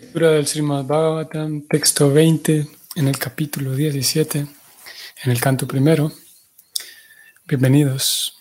Lectura 0.00 0.30
del 0.30 0.46
Srimad 0.46 0.86
Bhagavatam, 0.86 1.68
texto 1.68 2.10
20, 2.10 2.66
en 2.96 3.06
el 3.06 3.18
capítulo 3.18 3.74
17, 3.74 4.38
en 4.38 5.30
el 5.30 5.40
canto 5.40 5.68
primero. 5.68 6.10
Bienvenidos. 7.46 8.34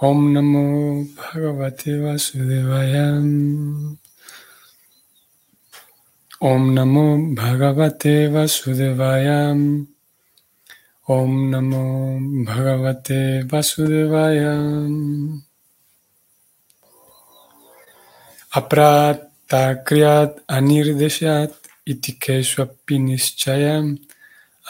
Om 0.00 0.32
Namo 0.32 1.06
Bhagavate 1.14 2.00
Vasudevaya. 2.00 3.14
Om 6.40 6.74
Namo 6.74 7.34
Bhagavate 7.34 8.28
Vasudevaya. 8.28 9.54
Om 11.06 11.50
Namo 11.50 12.18
Bhagavate 12.44 13.44
Vasudevaya. 13.44 14.56
Apratakriat 19.48 20.44
anirdeshat 20.46 21.54
itikeshwapinischayam 21.86 23.98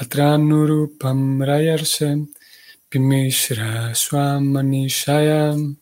atranurupam 0.00 1.42
rayarse 1.42 2.28
pimishra 2.88 3.92
swamanishayam. 3.92 5.76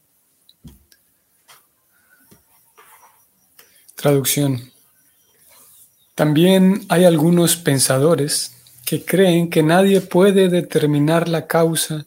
Traducción. 3.97 4.73
También 6.15 6.87
hay 6.89 7.05
algunos 7.05 7.57
pensadores 7.57 8.57
que 8.87 9.05
creen 9.05 9.51
que 9.51 9.63
nadie 9.63 10.01
puede 10.01 10.49
determinar 10.49 11.29
la 11.29 11.47
causa 11.47 12.07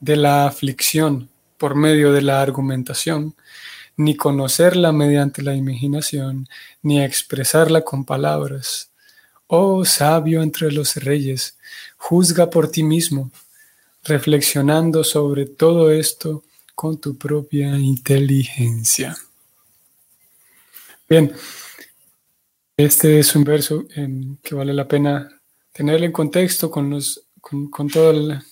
de 0.00 0.16
la 0.16 0.46
aflicción 0.46 1.28
por 1.58 1.74
medio 1.74 2.10
de 2.10 2.22
la 2.22 2.40
argumentación 2.40 3.34
ni 3.96 4.16
conocerla 4.16 4.92
mediante 4.92 5.42
la 5.42 5.54
imaginación, 5.54 6.48
ni 6.82 7.02
expresarla 7.02 7.82
con 7.82 8.04
palabras. 8.04 8.90
Oh 9.46 9.84
sabio 9.84 10.42
entre 10.42 10.72
los 10.72 10.96
reyes, 10.96 11.58
juzga 11.96 12.48
por 12.48 12.70
ti 12.70 12.82
mismo, 12.82 13.30
reflexionando 14.04 15.04
sobre 15.04 15.46
todo 15.46 15.90
esto 15.90 16.42
con 16.74 16.98
tu 16.98 17.16
propia 17.16 17.78
inteligencia. 17.78 19.16
Bien, 21.08 21.32
este 22.76 23.18
es 23.18 23.36
un 23.36 23.44
verso 23.44 23.84
que 24.42 24.54
vale 24.54 24.72
la 24.72 24.88
pena 24.88 25.28
tenerlo 25.72 26.06
en 26.06 26.12
contexto 26.12 26.70
con, 26.70 26.88
los, 26.88 27.26
con, 27.40 27.88
todas 27.88 28.42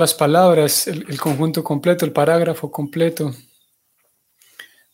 las 0.00 0.14
palabras, 0.14 0.86
el 0.88 1.20
conjunto 1.20 1.62
completo, 1.62 2.06
el 2.06 2.12
parágrafo 2.12 2.70
completo 2.70 3.34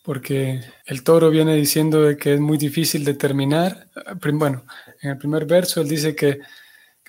porque 0.02 0.60
el 0.86 1.02
toro 1.02 1.30
viene 1.30 1.54
diciendo 1.54 2.02
de 2.02 2.16
que 2.16 2.34
es 2.34 2.40
muy 2.40 2.58
difícil 2.58 3.04
determinar. 3.04 3.88
Bueno, 4.32 4.64
en 5.02 5.10
el 5.10 5.18
primer 5.18 5.44
verso 5.44 5.80
él 5.80 5.88
dice 5.88 6.14
que 6.14 6.40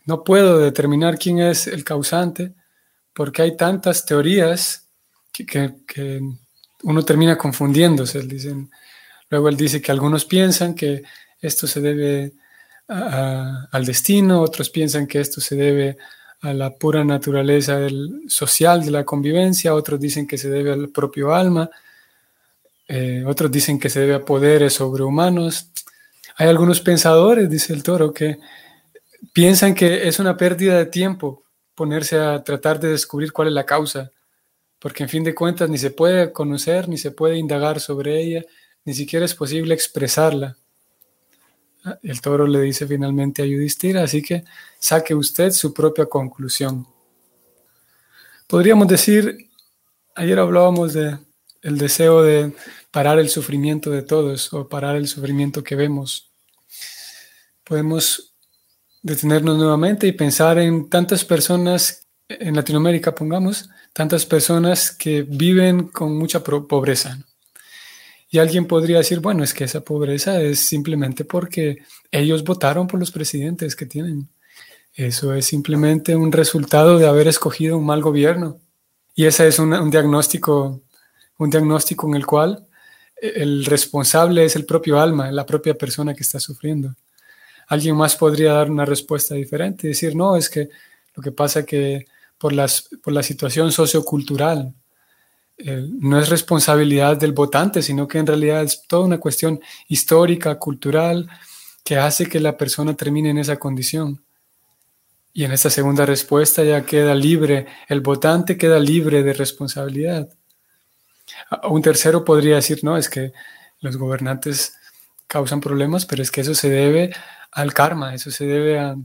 no 0.06 0.24
puedo 0.24 0.60
determinar 0.60 1.18
quién 1.18 1.40
es 1.40 1.68
el 1.68 1.84
causante 1.84 2.54
porque 3.14 3.42
hay 3.42 3.58
tantas 3.58 4.06
teorías 4.06 4.88
que, 5.32 5.74
uno 6.84 7.06
termina 7.06 7.38
confundiéndose. 7.38 8.20
Él 8.20 8.28
dice, 8.28 8.56
luego 9.30 9.50
él 9.50 9.58
dice 9.58 9.82
que 9.82 9.92
algunos 9.92 10.26
piensan 10.26 10.74
que 10.74 11.04
esto 11.40 11.68
se 11.68 11.80
debe 11.80 12.34
al 12.88 13.86
destino, 13.86 14.42
otros 14.42 14.70
piensan 14.70 15.08
que 15.08 15.20
esto 15.20 15.40
se 15.40 15.56
debe 15.56 15.98
a 16.42 16.54
la 16.54 16.76
pura 16.76 17.04
naturaleza 17.04 17.78
del, 17.78 18.24
social 18.28 18.84
de 18.84 18.92
la 18.92 19.06
convivencia, 19.06 19.76
otros 19.76 20.00
dicen 20.00 20.26
que 20.26 20.38
se 20.38 20.50
debe 20.50 20.74
al 20.74 20.90
propio 20.90 21.34
alma. 21.34 21.70
Eh, 22.94 23.24
otros 23.26 23.50
dicen 23.50 23.80
que 23.80 23.90
se 23.90 24.02
debe 24.02 24.16
a 24.16 24.26
poderes 24.26 24.74
sobrehumanos. 24.74 25.72
Hay 26.36 26.50
algunos 26.50 26.82
pensadores, 26.82 27.50
dice 27.50 27.72
el 27.72 27.84
toro, 27.84 28.14
que 28.14 28.38
piensan 29.32 29.74
que 29.74 30.10
es 30.10 30.20
una 30.20 30.36
pérdida 30.36 30.78
de 30.78 30.88
tiempo 30.88 31.46
ponerse 31.74 32.20
a 32.20 32.44
tratar 32.44 32.82
de 32.82 32.90
descubrir 32.90 33.32
cuál 33.32 33.48
es 33.48 33.54
la 33.54 33.66
causa, 33.66 34.12
porque 34.78 35.04
en 35.04 35.10
fin 35.10 35.24
de 35.24 35.34
cuentas 35.34 35.70
ni 35.70 35.78
se 35.78 35.92
puede 35.92 36.34
conocer, 36.34 36.90
ni 36.90 36.98
se 36.98 37.12
puede 37.12 37.38
indagar 37.38 37.80
sobre 37.80 38.22
ella, 38.22 38.44
ni 38.84 38.94
siquiera 38.94 39.24
es 39.24 39.36
posible 39.36 39.74
expresarla. 39.74 40.58
El 42.04 42.20
toro 42.20 42.46
le 42.46 42.60
dice 42.60 42.86
finalmente 42.86 43.42
a 43.42 43.46
Yudhishthira, 43.46 44.04
así 44.04 44.22
que 44.22 44.44
saque 44.80 45.16
usted 45.16 45.52
su 45.52 45.74
propia 45.74 46.08
conclusión. 46.08 46.86
Podríamos 48.48 48.90
decir, 48.90 49.50
ayer 50.14 50.38
hablábamos 50.38 50.92
de 50.92 51.18
el 51.62 51.78
deseo 51.78 52.22
de 52.24 52.54
parar 52.92 53.20
el 53.20 53.30
sufrimiento 53.30 53.92
de 53.92 54.02
todos 54.02 54.52
o 54.54 54.68
parar 54.68 54.96
el 54.96 55.08
sufrimiento 55.08 55.64
que 55.64 55.76
vemos. 55.76 56.32
Podemos 57.64 58.34
detenernos 59.02 59.58
nuevamente 59.58 60.08
y 60.08 60.12
pensar 60.12 60.60
en 60.60 60.90
tantas 60.90 61.26
personas, 61.26 62.08
en 62.28 62.56
Latinoamérica 62.56 63.14
pongamos, 63.14 63.70
tantas 63.94 64.26
personas 64.26 64.92
que 64.92 65.24
viven 65.24 65.88
con 65.88 66.18
mucha 66.18 66.44
pobreza. 66.44 67.18
Y 68.30 68.40
alguien 68.40 68.66
podría 68.66 69.00
decir, 69.00 69.20
bueno, 69.20 69.44
es 69.44 69.54
que 69.54 69.66
esa 69.66 69.82
pobreza 69.82 70.42
es 70.42 70.60
simplemente 70.60 71.26
porque 71.26 71.84
ellos 72.12 72.44
votaron 72.46 72.88
por 72.88 73.00
los 73.00 73.12
presidentes 73.12 73.76
que 73.76 73.86
tienen. 73.86 74.30
Eso 74.94 75.34
es 75.34 75.46
simplemente 75.46 76.16
un 76.16 76.32
resultado 76.32 76.98
de 76.98 77.08
haber 77.08 77.28
escogido 77.28 77.78
un 77.78 77.86
mal 77.86 78.02
gobierno. 78.02 78.60
Y 79.16 79.26
ese 79.26 79.48
es 79.48 79.60
un, 79.60 79.90
diagnóstico, 79.92 80.82
un 81.44 81.50
diagnóstico 81.50 82.08
en 82.08 82.16
el 82.16 82.26
cual 82.26 82.68
el 83.20 83.66
responsable 83.66 84.46
es 84.46 84.56
el 84.56 84.66
propio 84.66 85.00
alma, 85.00 85.32
la 85.32 85.46
propia 85.46 85.76
persona 85.76 86.14
que 86.14 86.22
está 86.22 86.40
sufriendo. 86.40 86.94
Alguien 87.68 87.96
más 87.96 88.16
podría 88.16 88.54
dar 88.54 88.70
una 88.70 88.86
respuesta 88.86 89.34
diferente 89.34 89.88
y 89.88 89.90
decir, 89.90 90.16
no, 90.16 90.36
es 90.36 90.50
que 90.50 90.70
lo 91.16 91.24
que 91.24 91.32
pasa 91.32 91.66
que 91.66 92.06
por, 92.38 92.54
las, 92.54 92.90
por 93.04 93.14
la 93.14 93.24
situación 93.24 93.72
sociocultural 93.72 94.74
eh, 95.58 95.88
no 96.00 96.20
es 96.20 96.30
responsabilidad 96.30 97.18
del 97.18 97.32
votante, 97.32 97.82
sino 97.82 98.08
que 98.08 98.20
en 98.20 98.28
realidad 98.28 98.64
es 98.64 98.84
toda 98.88 99.06
una 99.06 99.20
cuestión 99.20 99.60
histórica, 99.88 100.60
cultural, 100.60 101.28
que 101.84 101.98
hace 101.98 102.28
que 102.28 102.40
la 102.40 102.56
persona 102.56 102.96
termine 102.96 103.32
en 103.32 103.40
esa 103.40 103.58
condición. 103.58 104.24
Y 105.34 105.44
en 105.46 105.54
esta 105.54 105.72
segunda 105.72 106.06
respuesta 106.06 106.64
ya 106.64 106.86
queda 106.86 107.16
libre, 107.16 107.66
el 107.88 108.02
votante 108.02 108.58
queda 108.58 108.80
libre 108.80 109.24
de 109.24 109.34
responsabilidad. 109.34 110.30
Un 111.70 111.82
tercero 111.82 112.24
podría 112.24 112.56
decir, 112.56 112.84
no, 112.84 112.98
es 112.98 113.10
que 113.10 113.34
los 113.82 113.98
gobernantes 113.98 114.76
causan 115.28 115.62
problemas, 115.62 116.06
pero 116.06 116.22
es 116.22 116.32
que 116.32 116.42
eso 116.42 116.56
se 116.56 116.70
debe 116.70 117.14
al 117.52 117.74
karma, 117.74 118.14
eso 118.14 118.32
se 118.32 118.46
debe 118.46 118.80
a, 118.80 118.96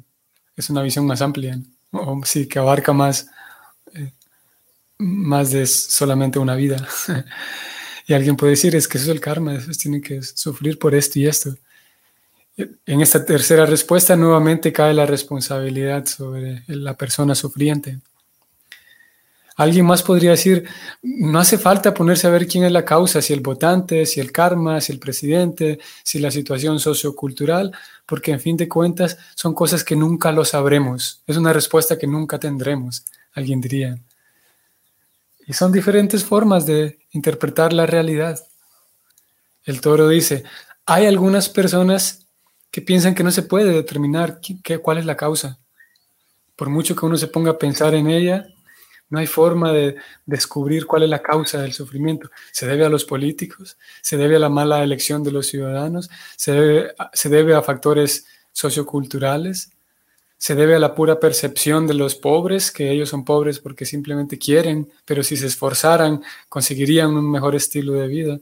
es 0.57 0.71
una 0.71 0.83
visión 0.83 1.07
más 1.07 1.23
amplia, 1.23 1.59
o 1.91 2.21
sí, 2.25 2.47
que 2.47 2.59
abarca 2.59 2.93
más, 2.93 3.29
eh, 3.95 4.12
más 4.99 5.51
de 5.51 5.67
solamente 5.67 6.39
una 6.39 6.55
vida. 6.55 6.87
y 8.07 8.15
alguien 8.15 8.37
puede 8.37 8.53
decir, 8.53 8.75
es 8.77 8.89
que 8.89 8.99
eso 8.99 9.07
es 9.07 9.13
el 9.13 9.21
karma, 9.21 9.55
eso 9.55 9.71
tienen 9.73 10.01
que 10.01 10.23
sufrir 10.23 10.78
por 10.78 10.95
esto 10.95 11.19
y 11.19 11.27
esto. 11.27 11.57
En 12.57 13.03
esta 13.03 13.25
tercera 13.25 13.67
respuesta 13.67 14.17
nuevamente 14.17 14.73
cae 14.73 14.95
la 14.95 15.05
responsabilidad 15.05 16.07
sobre 16.07 16.63
la 16.69 16.95
persona 16.95 17.34
sufriente. 17.34 17.99
Alguien 19.56 19.87
más 19.87 20.03
podría 20.03 20.33
decir, 20.33 20.69
no 21.03 21.39
hace 21.39 21.56
falta 21.56 21.94
ponerse 21.94 22.27
a 22.27 22.31
ver 22.31 22.47
quién 22.47 22.65
es 22.65 22.72
la 22.72 22.84
causa, 22.84 23.22
si 23.22 23.33
el 23.33 23.41
votante, 23.41 24.05
si 24.05 24.21
el 24.21 24.31
karma, 24.31 24.83
si 24.83 24.93
el 24.93 24.99
presidente, 24.99 25.78
si 26.05 26.19
la 26.19 26.31
situación 26.31 26.78
sociocultural, 26.78 27.72
porque 28.05 28.33
en 28.33 28.41
fin 28.41 28.59
de 28.59 28.69
cuentas 28.69 29.16
son 29.34 29.55
cosas 29.55 29.83
que 29.83 29.97
nunca 29.97 30.31
lo 30.31 30.45
sabremos. 30.45 31.22
Es 31.27 31.39
una 31.39 31.55
respuesta 31.55 31.99
que 31.99 32.06
nunca 32.06 32.39
tendremos, 32.39 33.05
alguien 33.33 33.62
diría. 33.62 33.99
Y 35.47 35.55
son 35.55 35.72
diferentes 35.72 36.22
formas 36.22 36.66
de 36.66 36.99
interpretar 37.12 37.72
la 37.72 37.87
realidad. 37.87 38.39
El 39.65 39.81
toro 39.81 40.09
dice, 40.09 40.45
hay 40.84 41.07
algunas 41.07 41.48
personas 41.48 42.27
que 42.71 42.83
piensan 42.83 43.15
que 43.15 43.25
no 43.25 43.30
se 43.30 43.42
puede 43.42 43.72
determinar 43.72 44.41
qué, 44.41 44.78
cuál 44.78 44.98
es 44.98 45.07
la 45.07 45.16
causa. 45.16 45.59
Por 46.57 46.69
mucho 46.69 46.95
que 46.95 47.07
uno 47.07 47.16
se 47.16 47.28
ponga 47.28 47.53
a 47.53 47.59
pensar 47.59 47.95
en 47.95 48.09
ella, 48.09 48.48
no 49.08 49.18
hay 49.18 49.26
forma 49.26 49.72
de 49.72 49.97
descubrir 50.24 50.86
cuál 50.86 51.04
es 51.04 51.10
la 51.10 51.22
causa 51.22 51.62
del 51.62 51.72
sufrimiento. 51.72 52.30
Se 52.50 52.66
debe 52.66 52.84
a 52.84 52.88
los 52.88 53.04
políticos, 53.04 53.76
se 54.03 54.16
debe 54.16 54.36
a 54.36 54.41
la 54.41 54.48
mala 54.48 54.82
elección 54.82 55.22
de 55.22 55.32
los 55.32 55.47
ciudadanos, 55.47 56.10
se 56.36 56.53
debe, 56.53 56.94
se 57.12 57.28
debe 57.28 57.54
a 57.54 57.62
factores 57.62 58.26
socioculturales, 58.53 59.70
se 60.38 60.54
debe 60.54 60.74
a 60.74 60.78
la 60.78 60.94
pura 60.94 61.18
percepción 61.18 61.86
de 61.86 61.94
los 61.94 62.14
pobres, 62.14 62.70
que 62.70 62.91
ellos 62.91 63.08
son 63.08 63.24
pobres 63.24 63.58
porque 63.58 63.86
simplemente 63.86 64.38
quieren, 64.38 64.91
pero 65.04 65.22
si 65.22 65.36
se 65.36 65.47
esforzaran 65.47 66.22
conseguirían 66.48 67.16
un 67.16 67.30
mejor 67.30 67.54
estilo 67.54 67.92
de 67.92 68.08
vida. 68.08 68.38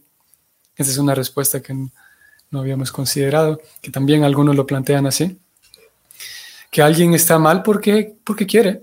Esa 0.76 0.90
es 0.90 0.98
una 0.98 1.14
respuesta 1.14 1.62
que 1.62 1.72
no 1.72 2.60
habíamos 2.60 2.90
considerado, 2.90 3.60
que 3.80 3.90
también 3.90 4.24
algunos 4.24 4.56
lo 4.56 4.66
plantean 4.66 5.06
así. 5.06 5.38
Que 6.70 6.82
alguien 6.82 7.14
está 7.14 7.38
mal 7.38 7.62
porque, 7.62 8.16
porque 8.24 8.46
quiere, 8.46 8.80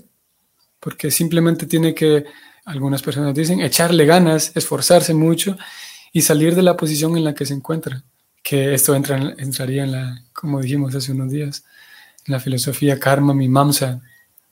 porque 0.82 1.12
simplemente 1.12 1.66
tiene 1.68 1.94
que, 1.94 2.26
algunas 2.66 3.02
personas 3.02 3.34
dicen, 3.34 3.62
echarle 3.62 4.06
ganas, 4.06 4.52
esforzarse 4.56 5.14
mucho 5.14 5.56
y 6.12 6.22
salir 6.22 6.56
de 6.56 6.64
la 6.64 6.76
posición 6.76 7.16
en 7.16 7.24
la 7.24 7.34
que 7.34 7.46
se 7.46 7.54
encuentra, 7.54 8.04
que 8.44 8.74
esto 8.74 8.94
entra, 8.96 9.36
entraría 9.38 9.84
en 9.84 9.92
la, 9.94 10.24
como 10.34 10.60
dijimos 10.60 10.94
hace 10.96 11.12
unos 11.14 11.32
días, 11.32 11.64
en 12.26 12.34
la 12.34 12.40
filosofía 12.40 13.00
karma 13.00 13.34
mimamsa, 13.34 14.02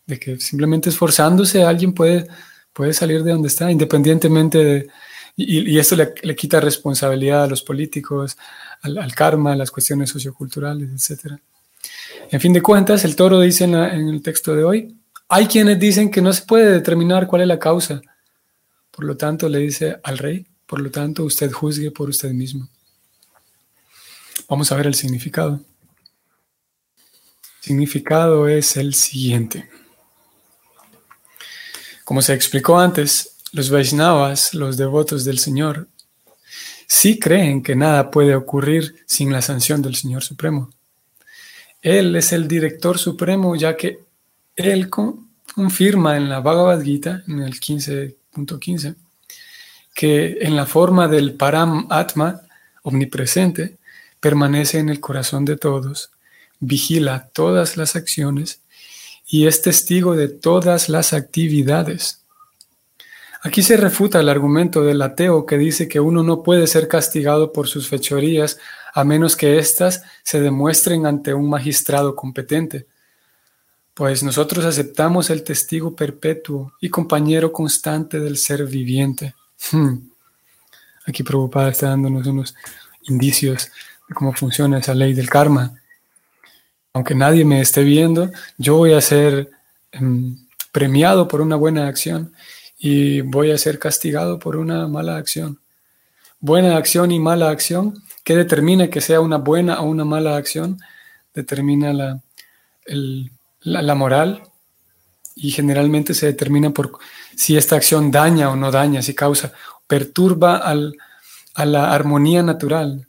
de 0.06 0.20
que 0.20 0.40
simplemente 0.40 0.90
esforzándose 0.90 1.64
alguien 1.64 1.94
puede, 1.94 2.28
puede 2.74 2.94
salir 2.94 3.24
de 3.24 3.32
donde 3.32 3.48
está, 3.48 3.72
independientemente 3.72 4.58
de, 4.64 4.88
y, 5.36 5.80
esto 5.80 5.96
le, 5.96 6.36
quita 6.36 6.60
responsabilidad 6.60 7.46
a 7.46 7.48
los 7.48 7.64
políticos, 7.64 8.38
al, 8.82 9.16
karma, 9.16 9.54
a 9.54 9.56
las 9.56 9.72
cuestiones 9.72 10.10
socioculturales, 10.10 10.90
etc. 10.92 11.34
En 12.30 12.40
fin 12.40 12.54
de 12.54 12.62
cuentas, 12.62 13.06
el 13.06 13.16
toro 13.16 13.40
dice 13.40 13.64
en 13.64 13.76
el 13.76 14.22
texto 14.22 14.54
de 14.54 14.64
hoy, 14.64 14.99
hay 15.30 15.46
quienes 15.46 15.80
dicen 15.80 16.10
que 16.10 16.22
no 16.22 16.34
se 16.34 16.42
puede 16.42 16.72
determinar 16.72 17.28
cuál 17.28 17.44
es 17.44 17.48
la 17.48 17.60
causa. 17.60 18.02
Por 18.90 19.06
lo 19.06 19.16
tanto, 19.16 19.48
le 19.48 19.60
dice 19.60 20.00
al 20.04 20.18
rey, 20.18 20.48
por 20.66 20.82
lo 20.82 20.90
tanto, 20.90 21.24
usted 21.24 21.52
juzgue 21.52 21.92
por 21.92 22.10
usted 22.10 22.32
mismo. 22.32 22.68
Vamos 24.50 24.72
a 24.72 24.76
ver 24.76 24.88
el 24.88 24.96
significado. 24.96 25.62
El 27.62 27.62
significado 27.62 28.48
es 28.48 28.76
el 28.76 28.96
siguiente. 28.96 29.70
Como 32.04 32.24
se 32.24 32.34
explicó 32.34 32.80
antes, 32.80 33.36
los 33.52 33.70
Vaishnavas, 33.70 34.56
los 34.56 34.78
devotos 34.78 35.26
del 35.26 35.38
Señor, 35.38 35.88
sí 36.88 37.20
creen 37.20 37.62
que 37.62 37.76
nada 37.76 38.10
puede 38.10 38.34
ocurrir 38.34 39.04
sin 39.06 39.32
la 39.32 39.44
sanción 39.44 39.84
del 39.84 39.96
Señor 39.96 40.24
Supremo. 40.24 40.72
Él 41.84 42.16
es 42.16 42.34
el 42.34 42.48
director 42.48 42.98
supremo, 42.98 43.56
ya 43.56 43.78
que 43.78 44.09
Él 44.60 44.90
confirma 44.90 46.18
en 46.18 46.28
la 46.28 46.42
Bhagavad 46.42 46.82
Gita, 46.82 47.24
en 47.30 47.40
el 47.40 47.62
15.15, 47.62 48.96
que 49.96 50.40
en 50.42 50.58
la 50.58 50.66
forma 50.66 51.08
del 51.08 51.36
Param 51.36 51.88
Atma, 51.90 52.42
omnipresente, 52.84 53.78
permanece 54.20 54.80
en 54.80 54.90
el 54.90 55.00
corazón 55.00 55.46
de 55.46 55.56
todos, 55.56 56.12
vigila 56.60 57.30
todas 57.32 57.78
las 57.78 57.96
acciones 57.96 58.60
y 59.26 59.48
es 59.48 59.62
testigo 59.62 60.18
de 60.18 60.28
todas 60.28 60.90
las 60.90 61.14
actividades. 61.14 62.26
Aquí 63.42 63.64
se 63.64 63.78
refuta 63.78 64.20
el 64.20 64.28
argumento 64.28 64.84
del 64.84 65.02
ateo 65.02 65.46
que 65.46 65.58
dice 65.58 65.88
que 65.88 66.02
uno 66.02 66.22
no 66.22 66.44
puede 66.44 66.68
ser 66.68 66.90
castigado 66.90 67.54
por 67.54 67.70
sus 67.70 67.88
fechorías 67.88 68.60
a 68.94 69.06
menos 69.06 69.38
que 69.38 69.58
éstas 69.58 70.04
se 70.24 70.42
demuestren 70.42 71.06
ante 71.06 71.34
un 71.34 71.50
magistrado 71.50 72.14
competente. 72.14 72.88
Pues 74.00 74.24
nosotros 74.24 74.66
aceptamos 74.66 75.30
el 75.30 75.44
testigo 75.44 75.96
perpetuo 75.96 76.74
y 76.82 76.90
compañero 76.90 77.52
constante 77.52 78.20
del 78.20 78.38
ser 78.38 78.66
viviente. 78.66 79.36
Hmm. 79.72 79.98
Aquí 81.06 81.22
Prabhupada 81.22 81.70
está 81.70 81.90
dándonos 81.90 82.26
unos 82.26 82.56
indicios 83.04 83.70
de 84.08 84.16
cómo 84.16 84.34
funciona 84.34 84.80
esa 84.80 84.96
ley 84.96 85.14
del 85.14 85.30
karma 85.30 85.80
aunque 86.94 87.16
nadie 87.16 87.46
me 87.46 87.62
esté 87.62 87.84
viendo, 87.84 88.32
yo 88.58 88.76
voy 88.78 88.94
a 88.94 89.02
ser 89.02 89.52
em, 89.92 90.38
premiado 90.72 91.28
por 91.28 91.42
una 91.42 91.56
buena 91.56 91.88
acción 91.88 92.34
y 92.78 93.22
voy 93.22 93.52
a 93.52 93.58
ser 93.58 93.80
castigado 93.80 94.40
por 94.40 94.56
una 94.56 94.88
mala 94.88 95.18
acción. 95.18 95.60
Buena 96.40 96.78
acción 96.78 97.12
y 97.12 97.20
mala 97.20 97.50
acción, 97.50 98.02
¿qué 98.24 98.36
determina 98.36 98.90
que 98.90 99.02
sea 99.02 99.22
una 99.22 99.38
buena 99.38 99.82
o 99.82 99.86
una 99.86 100.06
mala 100.06 100.38
acción? 100.38 100.80
Determina 101.34 101.94
la, 101.94 102.22
la, 103.62 103.96
moral 103.96 104.44
y 105.36 105.52
generalmente 105.52 106.14
se 106.14 106.28
determina 106.28 106.72
por 106.72 107.00
si 107.36 107.58
esta 107.58 107.76
acción 107.76 108.12
daña 108.12 108.50
o 108.50 108.56
no 108.56 108.72
daña, 108.72 109.02
si 109.02 109.14
causa, 109.14 109.54
perturba 109.88 110.58
al, 110.58 110.96
a 111.56 111.66
la 111.66 111.94
armonía 111.94 112.44
natural. 112.44 113.08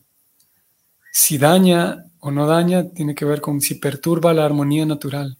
Si 1.12 1.38
daña 1.38 2.04
o 2.20 2.30
no 2.30 2.46
daña 2.46 2.88
tiene 2.90 3.14
que 3.14 3.24
ver 3.24 3.40
con 3.40 3.60
si 3.60 3.76
perturba 3.76 4.32
la 4.34 4.44
armonía 4.44 4.86
natural. 4.86 5.36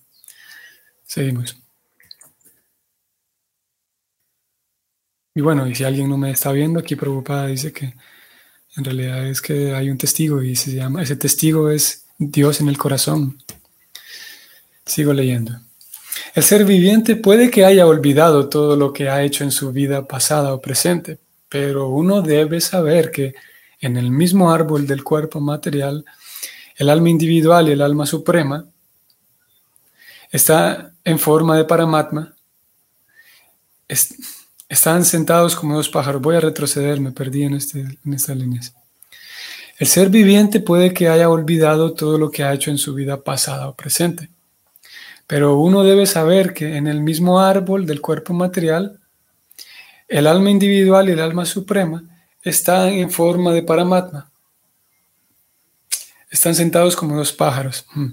Seguimos. 1.04 1.56
Y 5.34 5.40
bueno, 5.42 5.66
y 5.66 5.74
si 5.74 5.84
alguien 5.84 6.08
no 6.08 6.16
me 6.16 6.30
está 6.30 6.52
viendo, 6.52 6.80
aquí 6.80 6.96
preocupada 6.96 7.46
dice 7.46 7.72
que 7.72 7.94
en 8.76 8.84
realidad 8.84 9.26
es 9.26 9.40
que 9.40 9.74
hay 9.74 9.90
un 9.90 9.98
testigo 9.98 10.42
y 10.42 10.56
se 10.56 10.74
llama, 10.74 11.02
ese 11.02 11.16
testigo 11.16 11.70
es 11.70 12.06
Dios 12.18 12.60
en 12.60 12.68
el 12.68 12.78
corazón. 12.78 13.38
Sigo 14.90 15.12
leyendo. 15.12 15.52
El 16.34 16.42
ser 16.42 16.64
viviente 16.64 17.16
puede 17.16 17.50
que 17.50 17.64
haya 17.64 17.86
olvidado 17.86 18.48
todo 18.48 18.76
lo 18.76 18.92
que 18.92 19.08
ha 19.08 19.22
hecho 19.22 19.44
en 19.44 19.52
su 19.52 19.72
vida 19.72 20.06
pasada 20.06 20.52
o 20.52 20.60
presente, 20.60 21.18
pero 21.48 21.88
uno 21.88 22.22
debe 22.22 22.60
saber 22.60 23.10
que 23.10 23.34
en 23.80 23.96
el 23.96 24.10
mismo 24.10 24.52
árbol 24.52 24.86
del 24.86 25.04
cuerpo 25.04 25.40
material 25.40 26.04
el 26.80 26.88
alma 26.88 27.10
individual 27.10 27.68
y 27.68 27.72
el 27.72 27.82
alma 27.82 28.06
suprema, 28.06 28.64
está 30.30 30.94
en 31.04 31.18
forma 31.18 31.54
de 31.54 31.66
paramatma, 31.66 32.34
están 34.66 35.04
sentados 35.04 35.54
como 35.54 35.76
dos 35.76 35.90
pájaros. 35.90 36.22
Voy 36.22 36.36
a 36.36 36.40
retroceder, 36.40 36.98
me 36.98 37.12
perdí 37.12 37.42
en, 37.42 37.52
este, 37.52 37.80
en 37.80 38.14
estas 38.14 38.34
líneas. 38.34 38.72
El 39.78 39.88
ser 39.88 40.08
viviente 40.08 40.60
puede 40.60 40.94
que 40.94 41.10
haya 41.10 41.28
olvidado 41.28 41.92
todo 41.92 42.16
lo 42.16 42.30
que 42.30 42.44
ha 42.44 42.54
hecho 42.54 42.70
en 42.70 42.78
su 42.78 42.94
vida 42.94 43.22
pasada 43.22 43.68
o 43.68 43.74
presente, 43.74 44.30
pero 45.30 45.60
uno 45.60 45.84
debe 45.84 46.06
saber 46.06 46.52
que 46.52 46.76
en 46.76 46.88
el 46.88 47.02
mismo 47.02 47.38
árbol 47.38 47.86
del 47.86 48.00
cuerpo 48.00 48.34
material, 48.34 48.98
el 50.08 50.26
alma 50.26 50.50
individual 50.50 51.08
y 51.08 51.12
el 51.12 51.20
alma 51.20 51.44
suprema 51.44 52.02
están 52.42 52.88
en 52.88 53.12
forma 53.12 53.52
de 53.52 53.62
paramatma. 53.62 54.28
Están 56.28 56.56
sentados 56.56 56.96
como 56.96 57.16
dos 57.16 57.32
pájaros. 57.32 57.86
Mm. 57.94 58.08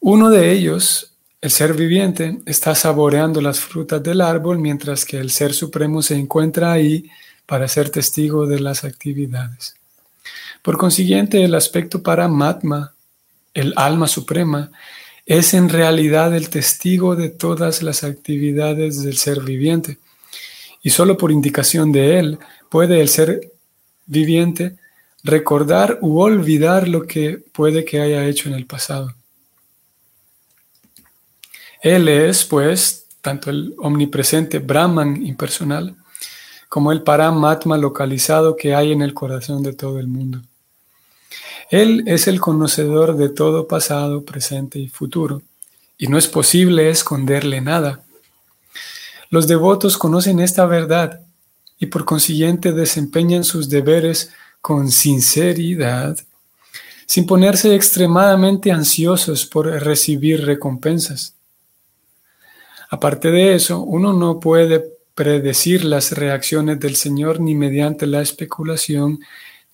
Uno 0.00 0.28
de 0.28 0.50
ellos, 0.50 1.12
el 1.40 1.52
ser 1.52 1.74
viviente, 1.74 2.40
está 2.46 2.74
saboreando 2.74 3.40
las 3.40 3.60
frutas 3.60 4.02
del 4.02 4.22
árbol 4.22 4.58
mientras 4.58 5.04
que 5.04 5.18
el 5.18 5.30
ser 5.30 5.54
supremo 5.54 6.02
se 6.02 6.16
encuentra 6.16 6.72
ahí 6.72 7.08
para 7.46 7.68
ser 7.68 7.90
testigo 7.90 8.48
de 8.48 8.58
las 8.58 8.82
actividades. 8.82 9.76
Por 10.62 10.76
consiguiente, 10.78 11.44
el 11.44 11.54
aspecto 11.54 12.02
para 12.02 12.26
Matma, 12.26 12.92
el 13.54 13.72
alma 13.76 14.08
suprema, 14.08 14.72
es 15.26 15.54
en 15.54 15.68
realidad 15.68 16.34
el 16.34 16.50
testigo 16.50 17.16
de 17.16 17.30
todas 17.30 17.82
las 17.82 18.04
actividades 18.04 19.02
del 19.02 19.16
ser 19.16 19.40
viviente. 19.40 19.98
Y 20.82 20.90
solo 20.90 21.16
por 21.16 21.32
indicación 21.32 21.92
de 21.92 22.18
él 22.18 22.38
puede 22.68 23.00
el 23.00 23.08
ser 23.08 23.52
viviente 24.06 24.76
recordar 25.22 25.98
u 26.02 26.20
olvidar 26.20 26.86
lo 26.88 27.06
que 27.06 27.38
puede 27.52 27.84
que 27.84 28.00
haya 28.00 28.26
hecho 28.26 28.48
en 28.48 28.54
el 28.54 28.66
pasado. 28.66 29.14
Él 31.80 32.08
es, 32.08 32.44
pues, 32.44 33.06
tanto 33.22 33.50
el 33.50 33.74
omnipresente 33.78 34.58
Brahman 34.58 35.24
impersonal 35.24 35.96
como 36.68 36.92
el 36.92 37.02
Paramatma 37.02 37.78
localizado 37.78 38.56
que 38.56 38.74
hay 38.74 38.92
en 38.92 39.00
el 39.00 39.14
corazón 39.14 39.62
de 39.62 39.72
todo 39.72 39.98
el 39.98 40.08
mundo. 40.08 40.42
Él 41.70 42.04
es 42.06 42.26
el 42.28 42.40
conocedor 42.40 43.16
de 43.16 43.28
todo 43.28 43.66
pasado, 43.66 44.24
presente 44.24 44.78
y 44.78 44.88
futuro, 44.88 45.42
y 45.98 46.08
no 46.08 46.18
es 46.18 46.28
posible 46.28 46.90
esconderle 46.90 47.60
nada. 47.60 48.04
Los 49.30 49.48
devotos 49.48 49.98
conocen 49.98 50.40
esta 50.40 50.66
verdad 50.66 51.20
y 51.78 51.86
por 51.86 52.04
consiguiente 52.04 52.72
desempeñan 52.72 53.44
sus 53.44 53.68
deberes 53.68 54.30
con 54.60 54.90
sinceridad, 54.90 56.16
sin 57.06 57.26
ponerse 57.26 57.74
extremadamente 57.74 58.70
ansiosos 58.70 59.44
por 59.44 59.66
recibir 59.66 60.44
recompensas. 60.44 61.34
Aparte 62.90 63.30
de 63.30 63.54
eso, 63.54 63.80
uno 63.80 64.12
no 64.12 64.40
puede 64.40 64.84
predecir 65.14 65.84
las 65.84 66.12
reacciones 66.12 66.80
del 66.80 66.96
Señor 66.96 67.40
ni 67.40 67.54
mediante 67.54 68.06
la 68.06 68.22
especulación 68.22 69.20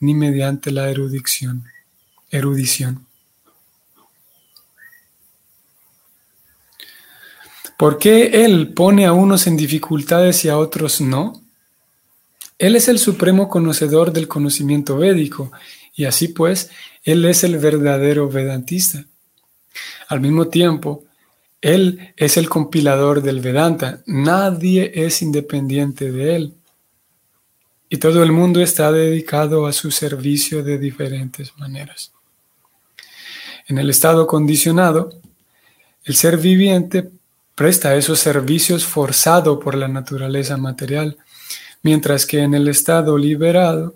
ni 0.01 0.15
mediante 0.15 0.71
la 0.71 0.91
erudición. 0.91 1.65
erudición. 2.31 3.07
¿Por 7.77 7.99
qué 7.99 8.45
Él 8.45 8.75
pone 8.75 9.07
a 9.07 9.13
unos 9.13 9.47
en 9.47 9.57
dificultades 9.57 10.45
y 10.45 10.49
a 10.49 10.59
otros 10.59 11.01
no? 11.01 11.41
Él 12.59 12.77
es 12.77 12.89
el 12.89 12.99
supremo 12.99 13.49
conocedor 13.49 14.13
del 14.13 14.29
conocimiento 14.29 14.99
védico 14.99 15.51
y 15.95 16.05
así 16.05 16.29
pues, 16.29 16.71
Él 17.05 17.25
es 17.25 17.43
el 17.43 17.57
verdadero 17.57 18.29
vedantista. 18.29 19.07
Al 20.09 20.21
mismo 20.21 20.49
tiempo, 20.49 21.05
Él 21.63 22.13
es 22.17 22.37
el 22.37 22.51
compilador 22.51 23.23
del 23.23 23.41
Vedanta. 23.41 24.03
Nadie 24.07 24.93
es 24.95 25.23
independiente 25.23 26.13
de 26.13 26.37
Él. 26.37 26.55
Y 27.91 27.99
todo 27.99 28.23
el 28.23 28.33
mundo 28.33 28.63
está 28.63 28.91
dedicado 28.91 29.67
a 29.67 29.73
su 29.75 29.91
servicio 29.91 30.63
de 30.63 30.79
diferentes 30.79 31.53
maneras. 31.59 32.13
En 33.69 33.77
el 33.77 33.91
estado 33.91 34.27
condicionado, 34.27 35.11
el 36.05 36.15
ser 36.15 36.39
viviente 36.39 37.11
presta 37.55 37.95
esos 37.97 38.19
servicios 38.19 38.87
forzado 38.87 39.61
por 39.61 39.75
la 39.75 39.89
naturaleza 39.89 40.57
material 40.57 41.19
mientras 41.83 42.27
que 42.27 42.41
en 42.41 42.55
el 42.55 42.69
estado 42.69 43.17
liberado, 43.17 43.95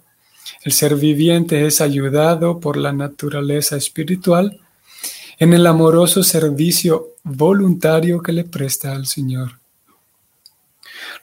el 0.62 0.72
ser 0.72 0.96
viviente 0.96 1.66
es 1.66 1.80
ayudado 1.80 2.60
por 2.60 2.76
la 2.76 2.92
naturaleza 2.92 3.76
espiritual 3.76 4.60
en 5.38 5.52
el 5.52 5.66
amoroso 5.66 6.22
servicio 6.22 7.08
voluntario 7.22 8.22
que 8.22 8.32
le 8.32 8.44
presta 8.44 8.92
al 8.92 9.06
Señor. 9.06 9.58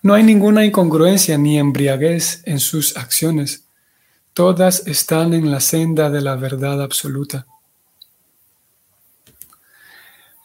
No 0.02 0.14
hay 0.14 0.24
ninguna 0.24 0.66
incongruencia 0.66 1.38
ni 1.38 1.60
embriaguez 1.60 2.42
en 2.46 2.60
sus 2.60 2.98
acciones. 2.98 3.66
Todas 4.34 4.88
están 4.88 5.34
en 5.34 5.52
la 5.52 5.60
senda 5.60 6.10
de 6.10 6.22
la 6.22 6.36
verdad 6.36 6.82
absoluta. 6.82 7.46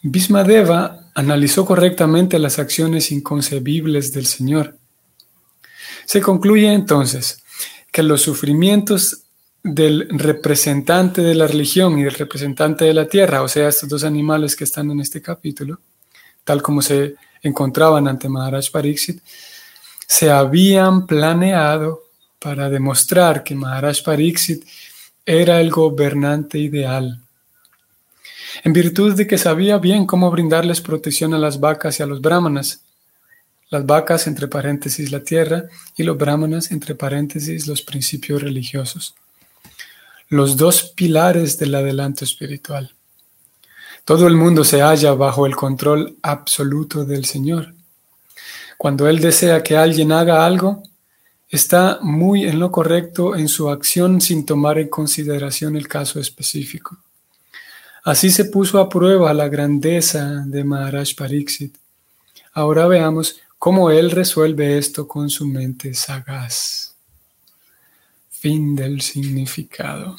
Bhismadeva 0.03 1.11
analizó 1.15 1.65
correctamente 1.65 2.39
las 2.39 2.59
acciones 2.59 3.11
inconcebibles 3.11 4.13
del 4.13 4.27
Señor. 4.27 4.77
Se 6.05 6.21
concluye 6.21 6.73
entonces 6.73 7.43
que 7.91 8.03
los 8.03 8.23
sufrimientos 8.23 9.25
del 9.63 10.07
representante 10.11 11.23
de 11.23 11.35
la 11.35 11.49
religión 11.49 11.99
y 11.99 12.05
del 12.05 12.15
representante 12.15 12.85
de 12.85 12.95
la 12.95 13.09
tierra, 13.09 13.43
o 13.43 13.49
sea, 13.49 13.69
estos 13.69 13.89
dos 13.89 14.05
animales 14.05 14.55
que 14.55 14.63
están 14.63 14.91
en 14.93 15.01
este 15.01 15.21
capítulo, 15.21 15.81
tal 16.45 16.63
como 16.63 16.83
se 16.83 17.17
encontraban 17.47 18.09
ante 18.09 18.29
Maharaj 18.29 18.71
Pariksit, 18.71 19.21
se 20.07 20.31
habían 20.31 21.07
planeado 21.07 22.03
para 22.39 22.69
demostrar 22.69 23.43
que 23.43 23.55
Maharaj 23.55 24.03
Pariksit 24.03 24.65
era 25.25 25.61
el 25.61 25.71
gobernante 25.71 26.59
ideal. 26.59 27.21
En 28.63 28.73
virtud 28.73 29.15
de 29.15 29.27
que 29.27 29.39
sabía 29.39 29.79
bien 29.79 30.07
cómo 30.07 30.31
brindarles 30.31 30.81
protección 30.81 31.35
a 31.35 31.39
las 31.39 31.59
vacas 31.61 31.99
y 31.99 32.03
a 32.03 32.07
los 32.07 32.21
brahmanas, 32.21 32.81
las 33.69 33.85
vacas 33.85 34.27
entre 34.27 34.47
paréntesis 34.47 35.11
la 35.11 35.21
tierra 35.21 35.65
y 35.97 36.05
los 36.05 36.17
brahmanas 36.17 36.71
entre 36.71 36.95
paréntesis 36.95 37.67
los 37.67 37.83
principios 37.83 38.43
religiosos 38.43 39.15
los 40.29 40.57
dos 40.57 40.93
pilares 40.97 41.59
del 41.59 41.75
adelanto 41.75 42.25
espiritual. 42.25 42.96
Todo 44.07 44.29
el 44.29 44.37
mundo 44.37 44.63
se 44.63 44.83
halla 44.83 45.15
bajo 45.15 45.47
el 45.47 45.57
control 45.57 46.17
absoluto 46.23 47.05
del 47.05 47.25
Señor. 47.25 47.75
Cuando 48.79 49.09
Él 49.09 49.19
desea 49.19 49.65
que 49.65 49.77
alguien 49.77 50.13
haga 50.13 50.47
algo, 50.47 50.85
está 51.49 51.99
muy 52.03 52.45
en 52.45 52.61
lo 52.61 52.71
correcto 52.71 53.35
en 53.35 53.49
su 53.49 53.69
acción 53.69 54.21
sin 54.21 54.47
tomar 54.47 54.79
en 54.79 54.91
consideración 54.91 55.77
el 55.77 55.89
caso 55.89 56.21
específico. 56.21 56.99
Así 58.05 58.31
se 58.31 58.45
puso 58.45 58.79
a 58.79 58.89
prueba 58.89 59.35
la 59.35 59.49
grandeza 59.49 60.45
de 60.47 60.63
Maharaj 60.63 61.17
Pariksit. 61.17 61.77
Ahora 62.53 62.87
veamos 62.87 63.41
cómo 63.59 63.91
él 63.91 64.13
resuelve 64.13 64.79
esto 64.79 65.09
con 65.09 65.31
su 65.31 65.47
mente 65.47 65.95
sagaz. 65.95 66.95
Fin 68.31 68.77
del 68.77 69.01
significado. 69.01 70.17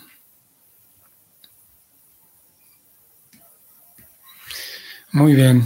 Muy 5.12 5.34
bien. 5.34 5.64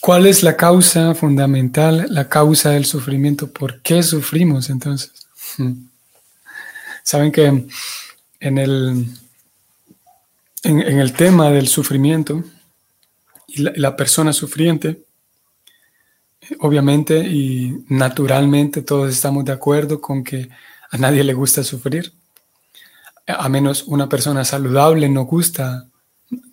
¿Cuál 0.00 0.26
es 0.26 0.42
la 0.42 0.56
causa 0.56 1.14
fundamental, 1.14 2.06
la 2.10 2.28
causa 2.28 2.70
del 2.70 2.86
sufrimiento? 2.86 3.52
¿Por 3.52 3.82
qué 3.82 4.02
sufrimos 4.02 4.68
entonces? 4.68 5.28
Saben 7.04 7.30
que 7.30 7.66
en 8.40 8.58
el, 8.58 9.06
en, 10.64 10.80
el 10.80 11.12
tema 11.12 11.50
del 11.50 11.68
sufrimiento 11.68 12.42
y 13.46 13.62
la 13.62 13.94
persona 13.94 14.32
sufriente, 14.32 15.04
obviamente 16.58 17.18
y 17.18 17.84
naturalmente 17.88 18.82
todos 18.82 19.10
estamos 19.10 19.44
de 19.44 19.52
acuerdo 19.52 20.00
con 20.00 20.24
que 20.24 20.48
a 20.90 20.98
nadie 20.98 21.22
le 21.22 21.34
gusta 21.34 21.62
sufrir. 21.62 22.12
A 23.26 23.48
menos 23.48 23.84
una 23.84 24.08
persona 24.08 24.44
saludable 24.44 25.08
no 25.08 25.22
gusta, 25.26 25.91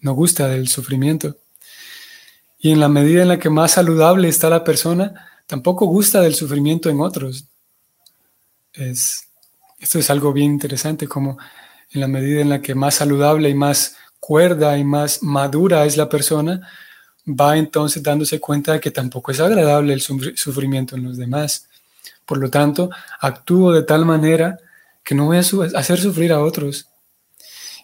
no 0.02 0.14
gusta 0.14 0.48
del 0.48 0.68
sufrimiento. 0.68 1.38
Y 2.60 2.72
en 2.72 2.80
la 2.80 2.90
medida 2.90 3.22
en 3.22 3.30
la 3.30 3.40
que 3.40 3.50
más 3.50 3.72
saludable 3.72 4.28
está 4.28 4.50
la 4.50 4.64
persona, 4.64 5.28
tampoco 5.48 5.86
gusta 5.86 6.22
del 6.22 6.36
sufrimiento 6.36 6.90
en 6.90 7.02
otros. 7.02 7.46
Es, 8.74 9.30
esto 9.80 10.00
es 10.00 10.10
algo 10.10 10.34
bien 10.34 10.52
interesante, 10.52 11.08
como 11.08 11.38
en 11.92 12.02
la 12.02 12.08
medida 12.08 12.42
en 12.42 12.50
la 12.50 12.62
que 12.62 12.76
más 12.76 12.96
saludable 12.96 13.50
y 13.50 13.56
más 13.56 13.96
cuerda 14.20 14.78
y 14.78 14.84
más 14.84 15.24
madura 15.24 15.86
es 15.86 15.98
la 15.98 16.10
persona, 16.10 16.68
va 17.26 17.58
entonces 17.58 18.04
dándose 18.04 18.40
cuenta 18.40 18.74
de 18.74 18.80
que 18.80 18.92
tampoco 18.92 19.32
es 19.32 19.40
agradable 19.40 19.94
el 19.94 20.02
sufrimiento 20.02 20.96
en 20.96 21.06
los 21.06 21.18
demás. 21.18 21.68
Por 22.26 22.38
lo 22.38 22.50
tanto, 22.50 22.90
actúo 23.20 23.72
de 23.72 23.84
tal 23.84 24.06
manera 24.06 24.60
que 25.04 25.16
no 25.16 25.26
voy 25.26 25.38
a 25.38 25.40
hacer 25.40 26.00
sufrir 26.00 26.32
a 26.32 26.42
otros. 26.42 26.89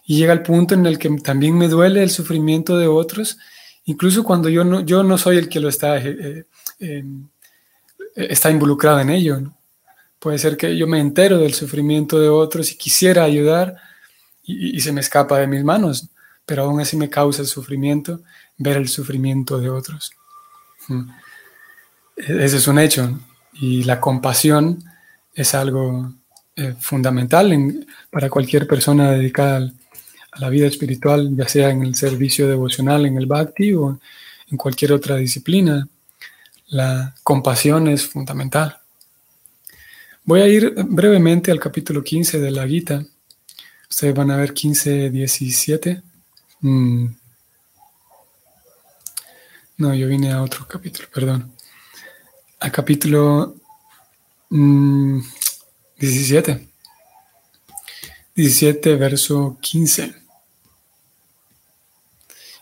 Y 0.06 0.18
llega 0.18 0.32
el 0.32 0.42
punto 0.42 0.74
en 0.74 0.86
el 0.86 0.98
que 0.98 1.10
también 1.18 1.58
me 1.58 1.68
duele 1.68 2.02
el 2.02 2.10
sufrimiento 2.10 2.78
de 2.78 2.86
otros, 2.86 3.38
incluso 3.84 4.22
cuando 4.22 4.48
yo 4.48 4.64
no, 4.64 4.80
yo 4.80 5.02
no 5.02 5.18
soy 5.18 5.36
el 5.36 5.48
que 5.48 5.58
lo 5.58 5.68
está, 5.68 5.98
eh, 5.98 6.16
eh, 6.20 6.44
em, 6.78 7.28
está 8.14 8.50
involucrado 8.50 9.00
en 9.00 9.10
ello. 9.10 9.40
Puede 10.20 10.38
ser 10.38 10.56
que 10.56 10.76
yo 10.76 10.86
me 10.86 11.00
entero 11.00 11.38
del 11.38 11.54
sufrimiento 11.54 12.20
de 12.20 12.28
otros 12.28 12.70
y 12.70 12.76
quisiera 12.76 13.24
ayudar 13.24 13.76
y, 14.44 14.80
se 14.80 14.92
me 14.92 15.00
escapa 15.00 15.38
de 15.38 15.48
mis 15.48 15.64
manos, 15.64 16.08
pero 16.44 16.62
aún 16.62 16.80
así 16.80 16.96
me 16.96 17.10
causa 17.10 17.42
el 17.42 17.48
sufrimiento 17.48 18.20
ver 18.56 18.76
el 18.76 18.88
sufrimiento 18.88 19.58
de 19.58 19.70
otros. 19.70 20.12
Mm. 20.86 21.10
Ese 22.16 22.56
es 22.56 22.68
un 22.68 22.78
hecho. 22.78 23.18
Y 23.54 23.82
la 23.82 24.00
compasión 24.00 24.84
es 25.34 25.54
algo 25.54 26.12
eh, 26.54 26.74
fundamental 26.80 27.86
para 28.10 28.30
cualquier 28.30 28.66
persona 28.66 29.10
dedicada 29.10 29.70
a 30.36 30.40
la 30.40 30.50
vida 30.50 30.66
espiritual, 30.66 31.34
ya 31.34 31.48
sea 31.48 31.70
en 31.70 31.82
el 31.82 31.94
servicio 31.94 32.46
devocional, 32.46 33.06
en 33.06 33.16
el 33.16 33.26
bhakti 33.26 33.72
o 33.72 33.98
en 34.50 34.58
cualquier 34.58 34.92
otra 34.92 35.16
disciplina. 35.16 35.88
La 36.68 37.14
compasión 37.22 37.88
es 37.88 38.06
fundamental. 38.06 38.78
Voy 40.24 40.40
a 40.40 40.48
ir 40.48 40.74
brevemente 40.88 41.50
al 41.50 41.60
capítulo 41.60 42.02
15 42.02 42.40
de 42.40 42.50
la 42.50 42.66
Gita. 42.66 43.04
Ustedes 43.88 44.14
van 44.14 44.30
a 44.30 44.36
ver 44.36 44.52
15, 44.52 45.10
17. 45.10 46.02
No, 49.78 49.94
yo 49.94 50.08
vine 50.08 50.32
a 50.32 50.42
otro 50.42 50.66
capítulo, 50.66 51.08
perdón. 51.12 51.52
A 52.60 52.70
capítulo 52.70 53.54
17. 54.50 56.54
Mm, 56.54 56.66
17, 58.34 58.96
verso 58.96 59.56
15. 59.60 60.25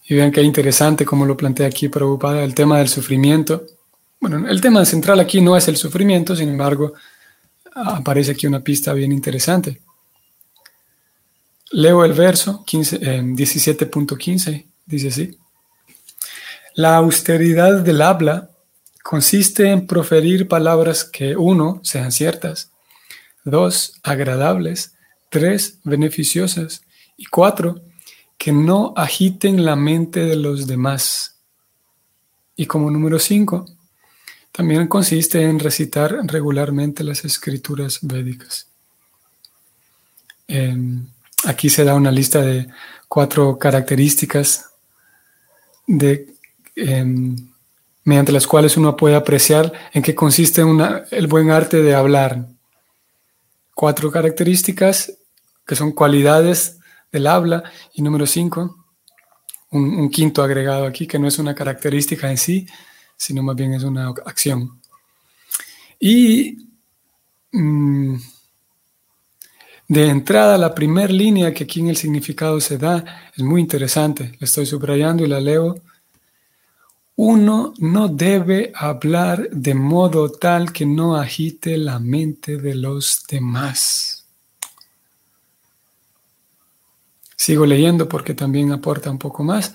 Y 0.07 0.15
vean 0.15 0.31
qué 0.31 0.43
interesante 0.43 1.05
cómo 1.05 1.25
lo 1.25 1.37
plantea 1.37 1.67
aquí 1.67 1.89
Prabhupada, 1.89 2.45
el 2.45 2.55
tema 2.55 2.79
del 2.79 2.89
sufrimiento. 2.89 3.65
Bueno, 4.21 4.49
el 4.49 4.61
tema 4.61 4.85
central 4.85 5.21
aquí 5.21 5.41
no 5.41 5.57
es 5.57 5.67
el 5.69 5.77
sufrimiento, 5.77 6.37
sin 6.37 6.51
embargo, 6.51 6.93
aparece 7.75 8.33
aquí 8.33 8.47
una 8.47 8.61
pista 8.61 8.93
bien 8.93 9.13
interesante. 9.13 9.81
Leo 11.71 12.05
el 12.05 12.13
verso 12.13 12.65
17.15, 12.67 14.53
eh, 14.53 14.67
dice 14.87 15.09
así. 15.09 15.39
La 16.75 16.97
austeridad 16.97 17.81
del 17.81 18.03
habla 18.03 18.51
consiste 19.03 19.71
en 19.71 19.87
proferir 19.87 20.49
palabras 20.49 21.05
que, 21.05 21.37
uno, 21.37 21.81
sean 21.83 22.13
ciertas, 22.13 22.71
dos, 23.45 24.01
agradables, 24.03 24.95
tres, 25.31 25.79
beneficiosas 25.85 26.83
y 27.17 27.27
cuatro, 27.27 27.81
que 28.45 28.53
no 28.53 28.93
agiten 28.95 29.65
la 29.65 29.75
mente 29.75 30.21
de 30.21 30.37
los 30.37 30.67
demás. 30.67 31.39
Y 32.57 32.67
como 32.67 32.91
número 32.91 33.19
cinco, 33.19 33.65
también 34.53 34.87
consiste 34.87 35.41
en 35.41 35.59
recitar 35.59 36.15
regularmente 36.25 37.03
las 37.03 37.25
escrituras 37.25 38.01
védicas. 38.03 38.69
Em, 40.47 41.07
aquí 41.45 41.71
se 41.71 41.85
da 41.85 41.95
una 41.95 42.11
lista 42.11 42.43
de 42.43 42.69
cuatro 43.09 43.59
características 43.59 44.67
de 45.87 46.35
Em, 46.77 47.37
mediante 48.03 48.33
las 48.33 48.47
cuales 48.47 48.77
uno 48.77 48.97
puede 48.97 49.15
apreciar 49.15 49.73
en 49.93 50.03
qué 50.03 50.15
consiste 50.15 50.63
el 51.11 51.27
buen 51.27 51.51
arte 51.51 51.83
de 51.83 51.95
hablar. 51.95 52.49
Cuatro 53.75 54.11
características 54.11 55.15
que 55.67 55.77
son 55.77 55.93
cualidades 55.93 56.79
del 57.15 57.29
habla 57.29 57.63
y 57.95 58.03
número 58.03 58.27
cinco, 58.27 58.87
un, 59.71 60.11
quinto 60.11 60.43
agregado 60.43 60.85
aquí 60.85 61.07
que 61.07 61.19
no 61.19 61.29
es 61.29 61.39
una 61.39 61.55
característica 61.55 62.29
en 62.29 62.37
sí, 62.37 62.67
sino 63.17 63.43
más 63.43 63.55
bien 63.55 63.73
es 63.73 63.85
una 63.85 64.09
acción. 64.09 64.81
Y 66.01 66.69
mm, 67.53 68.17
de 69.89 70.09
entrada, 70.09 70.59
la 70.59 70.75
primera 70.75 71.13
línea 71.13 71.55
que 71.55 71.65
aquí 71.65 71.81
en 71.81 71.89
el 71.89 71.97
significado 71.97 72.61
se 72.61 72.79
da 72.79 73.31
es 73.37 73.45
muy 73.45 73.61
interesante. 73.61 74.33
La 74.41 74.47
estoy 74.47 74.67
subrayando 74.67 75.25
y 75.25 75.29
la 75.29 75.41
leo 75.41 75.77
uno 77.17 77.75
no 77.79 78.09
debe 78.09 78.73
hablar 78.75 79.49
de 79.51 79.75
modo 79.75 80.33
tal 80.33 80.73
que 80.73 80.85
no 80.85 81.15
agite 81.15 81.77
la 81.77 82.01
mente 82.01 82.57
de 82.57 82.75
los 82.75 83.25
demás. 83.29 84.24
Sigo 87.45 87.67
leyendo 87.67 88.09
porque 88.09 88.33
también 88.33 88.73
aporta 88.73 89.11
un 89.11 89.19
poco 89.19 89.45
más. 89.45 89.75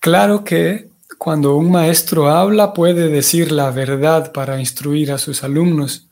Claro 0.00 0.42
que 0.42 0.88
cuando 1.18 1.54
un 1.54 1.70
maestro 1.70 2.30
habla 2.30 2.72
puede 2.72 3.10
decir 3.10 3.52
la 3.52 3.70
verdad 3.70 4.32
para 4.32 4.58
instruir 4.58 5.12
a 5.12 5.18
sus 5.18 5.44
alumnos, 5.44 6.06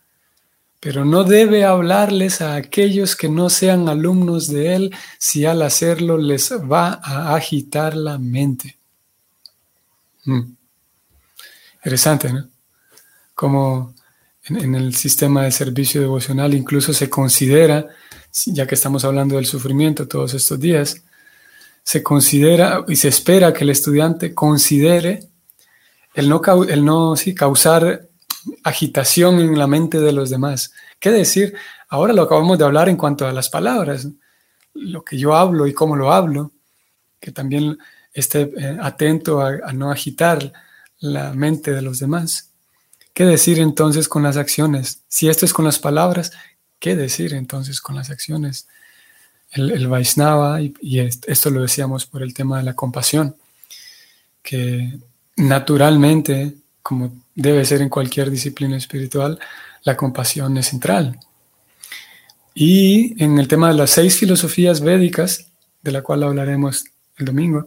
pero 0.80 1.06
no 1.06 1.24
debe 1.24 1.64
hablarles 1.64 2.42
a 2.42 2.56
aquellos 2.56 3.16
que 3.16 3.30
no 3.30 3.48
sean 3.48 3.88
alumnos 3.88 4.48
de 4.48 4.74
él 4.74 4.94
si 5.18 5.46
al 5.46 5.62
hacerlo 5.62 6.18
les 6.18 6.52
va 6.52 7.00
a 7.02 7.34
agitar 7.34 7.96
la 7.96 8.18
mente. 8.18 8.76
Mm. 10.26 10.42
Interesante, 11.76 12.30
¿no? 12.34 12.48
Como 13.34 13.94
en, 14.44 14.74
el 14.74 14.94
sistema 14.94 15.44
de 15.44 15.52
servicio 15.52 16.02
devocional 16.02 16.52
incluso 16.52 16.92
se 16.92 17.08
considera, 17.08 17.88
ya 18.46 18.66
que 18.66 18.74
estamos 18.74 19.04
hablando 19.04 19.36
del 19.36 19.46
sufrimiento 19.46 20.08
todos 20.08 20.34
estos 20.34 20.58
días, 20.58 21.02
se 21.82 22.02
considera 22.02 22.84
y 22.88 22.96
se 22.96 23.08
espera 23.08 23.52
que 23.52 23.64
el 23.64 23.70
estudiante 23.70 24.34
considere 24.34 25.28
el 26.14 26.28
no, 26.28 26.42
el 26.64 26.84
no 26.84 27.14
causar 27.36 28.08
agitación 28.64 29.40
en 29.40 29.58
la 29.58 29.66
mente 29.66 30.00
de 30.00 30.12
los 30.12 30.30
demás. 30.30 30.72
¿Qué 31.00 31.10
decir? 31.10 31.54
Ahora 31.88 32.12
lo 32.12 32.22
acabamos 32.22 32.58
de 32.58 32.64
hablar 32.64 32.88
en 32.88 32.96
cuanto 32.96 33.26
a 33.26 33.32
las 33.32 33.48
palabras, 33.48 34.08
lo 34.74 35.02
que 35.02 35.16
yo 35.16 35.34
hablo 35.34 35.66
y 35.66 35.72
cómo 35.72 35.96
lo 35.96 36.12
hablo, 36.12 36.52
que 37.20 37.32
también 37.32 37.78
esté 38.12 38.52
eh, 38.56 38.76
atento 38.80 39.40
a, 39.40 39.72
no 39.72 39.90
agitar 39.90 40.52
la 40.98 41.32
mente 41.32 41.72
de 41.72 41.82
los 41.82 41.98
demás. 41.98 42.52
¿Qué 43.14 43.24
decir 43.24 43.58
entonces 43.58 44.08
con 44.08 44.22
las 44.22 44.36
acciones? 44.36 45.02
Si 45.08 45.28
esto 45.28 45.44
es 45.44 45.52
con 45.52 45.64
las 45.64 45.78
palabras, 45.78 46.32
¿qué 46.78 46.96
decir 46.96 47.34
entonces 47.34 47.80
con 47.80 47.96
las 47.96 48.10
acciones? 48.10 48.66
El, 49.50 49.88
Vaisnava, 49.88 50.60
y, 50.60 50.74
y, 50.80 51.00
esto 51.00 51.50
lo 51.50 51.62
decíamos 51.62 52.06
por 52.06 52.22
el 52.22 52.34
tema 52.34 52.58
de 52.58 52.64
la 52.64 52.74
compasión, 52.74 53.34
que 54.42 54.98
naturalmente, 55.36 56.54
como 56.82 57.12
debe 57.34 57.64
ser 57.64 57.80
en 57.80 57.88
cualquier 57.88 58.30
disciplina 58.30 58.76
espiritual, 58.76 59.38
la 59.84 59.96
compasión 59.96 60.56
es 60.58 60.66
central. 60.66 61.18
Y 62.54 63.22
en 63.22 63.38
el 63.38 63.48
tema 63.48 63.68
de 63.68 63.74
las 63.74 63.90
seis 63.90 64.16
filosofías 64.16 64.80
védicas, 64.80 65.46
de 65.82 65.92
la 65.92 66.02
cual 66.02 66.24
hablaremos 66.24 66.84
el 67.16 67.26
domingo, 67.26 67.64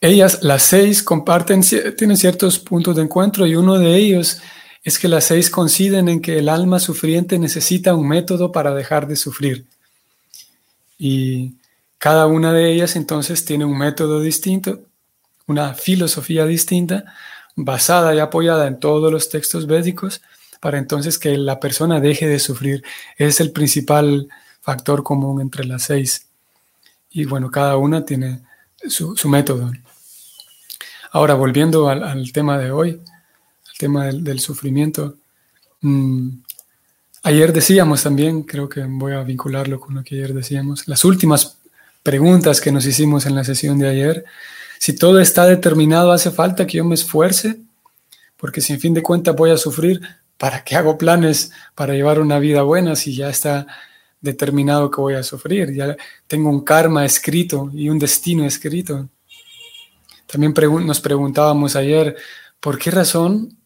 ellas, 0.00 0.40
las 0.42 0.64
seis, 0.64 1.00
comparten, 1.00 1.62
tienen 1.96 2.16
ciertos 2.16 2.58
puntos 2.58 2.96
de 2.96 3.02
encuentro 3.02 3.46
y 3.46 3.54
uno 3.54 3.78
de 3.78 3.94
ellos 3.94 4.40
es 4.82 4.98
que 4.98 5.08
las 5.08 5.24
seis 5.24 5.50
coinciden 5.50 6.08
en 6.08 6.20
que 6.20 6.38
el 6.38 6.48
alma 6.48 6.80
sufriente 6.80 7.38
necesita 7.38 7.94
un 7.94 8.08
método 8.08 8.50
para 8.52 8.74
dejar 8.74 9.06
de 9.06 9.16
sufrir. 9.16 9.66
Y 10.98 11.54
cada 11.98 12.26
una 12.26 12.52
de 12.52 12.72
ellas 12.72 12.96
entonces 12.96 13.44
tiene 13.44 13.64
un 13.64 13.78
método 13.78 14.20
distinto, 14.20 14.80
una 15.46 15.74
filosofía 15.74 16.46
distinta, 16.46 17.04
basada 17.54 18.14
y 18.14 18.18
apoyada 18.18 18.66
en 18.66 18.80
todos 18.80 19.12
los 19.12 19.28
textos 19.28 19.66
védicos, 19.66 20.20
para 20.60 20.78
entonces 20.78 21.18
que 21.18 21.36
la 21.36 21.60
persona 21.60 22.00
deje 22.00 22.26
de 22.26 22.38
sufrir. 22.38 22.82
Es 23.16 23.40
el 23.40 23.52
principal 23.52 24.28
factor 24.60 25.02
común 25.02 25.40
entre 25.40 25.64
las 25.64 25.84
seis. 25.84 26.26
Y 27.10 27.24
bueno, 27.24 27.50
cada 27.50 27.76
una 27.76 28.04
tiene 28.04 28.42
su, 28.88 29.16
su 29.16 29.28
método. 29.28 29.70
Ahora, 31.10 31.34
volviendo 31.34 31.88
al, 31.88 32.32
tema 32.32 32.56
de 32.58 32.70
hoy, 32.70 32.92
al 32.92 33.11
tema 33.82 34.06
del, 34.06 34.38
sufrimiento, 34.38 35.16
mm, 35.80 36.28
ayer 37.24 37.52
decíamos 37.52 38.04
también, 38.04 38.44
creo 38.44 38.68
que 38.68 38.80
voy 38.84 39.14
a 39.14 39.24
vincularlo 39.24 39.80
con 39.80 39.96
lo 39.96 40.04
que 40.04 40.14
ayer 40.14 40.32
decíamos, 40.32 40.86
las 40.86 41.04
últimas 41.04 41.58
preguntas 42.04 42.60
que 42.60 42.70
nos 42.70 42.86
hicimos 42.86 43.26
en 43.26 43.34
la 43.34 43.42
sesión 43.42 43.80
de 43.80 43.88
ayer, 43.88 44.24
si 44.78 44.94
todo 44.94 45.18
está 45.18 45.46
determinado, 45.46 46.12
hace 46.12 46.30
falta 46.30 46.64
que 46.64 46.78
yo 46.78 46.84
me 46.84 46.94
esfuerce, 46.94 47.56
porque 48.36 48.60
si 48.60 48.72
en 48.72 48.78
fin 48.78 48.94
de 48.94 49.02
cuentas 49.02 49.34
voy 49.34 49.50
a 49.50 49.56
sufrir, 49.56 50.00
¿para 50.38 50.62
qué 50.62 50.76
hago 50.76 50.96
planes 50.96 51.50
para 51.74 51.94
llevar 51.94 52.20
una 52.20 52.38
vida 52.38 52.62
buena 52.62 52.94
si 52.94 53.16
ya 53.16 53.30
está 53.30 53.66
determinado 54.20 54.92
que 54.92 55.00
voy 55.00 55.14
a 55.14 55.24
sufrir? 55.24 55.74
Ya 55.74 55.96
tengo 56.28 56.50
un 56.50 56.62
karma 56.62 57.04
escrito 57.04 57.68
y 57.74 57.88
un 57.88 57.98
destino 57.98 58.44
escrito. 58.44 59.08
También 60.26 60.54
nos 60.86 61.00
preguntábamos 61.00 61.74
ayer, 61.74 62.16
¿por 62.60 62.78
qué 62.78 62.92
razón? 62.92 63.56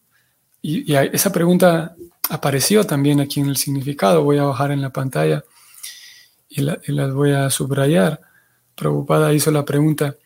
Y, 0.69 0.93
esa 0.93 1.31
pregunta 1.31 1.95
apareció 2.29 2.83
también 2.83 3.21
aquí 3.21 3.39
en 3.39 3.47
el 3.47 3.55
significado. 3.55 4.21
Voy 4.21 4.37
a 4.37 4.43
bajar 4.43 4.71
en 4.71 4.81
la 4.81 4.89
pantalla 4.89 5.45
y, 6.49 6.61
las 6.61 7.13
voy 7.13 7.31
a 7.31 7.49
subrayar. 7.49 8.19
Preocupada 8.75 9.33
hizo 9.33 9.49
la 9.49 9.63
pregunta, 9.63 10.17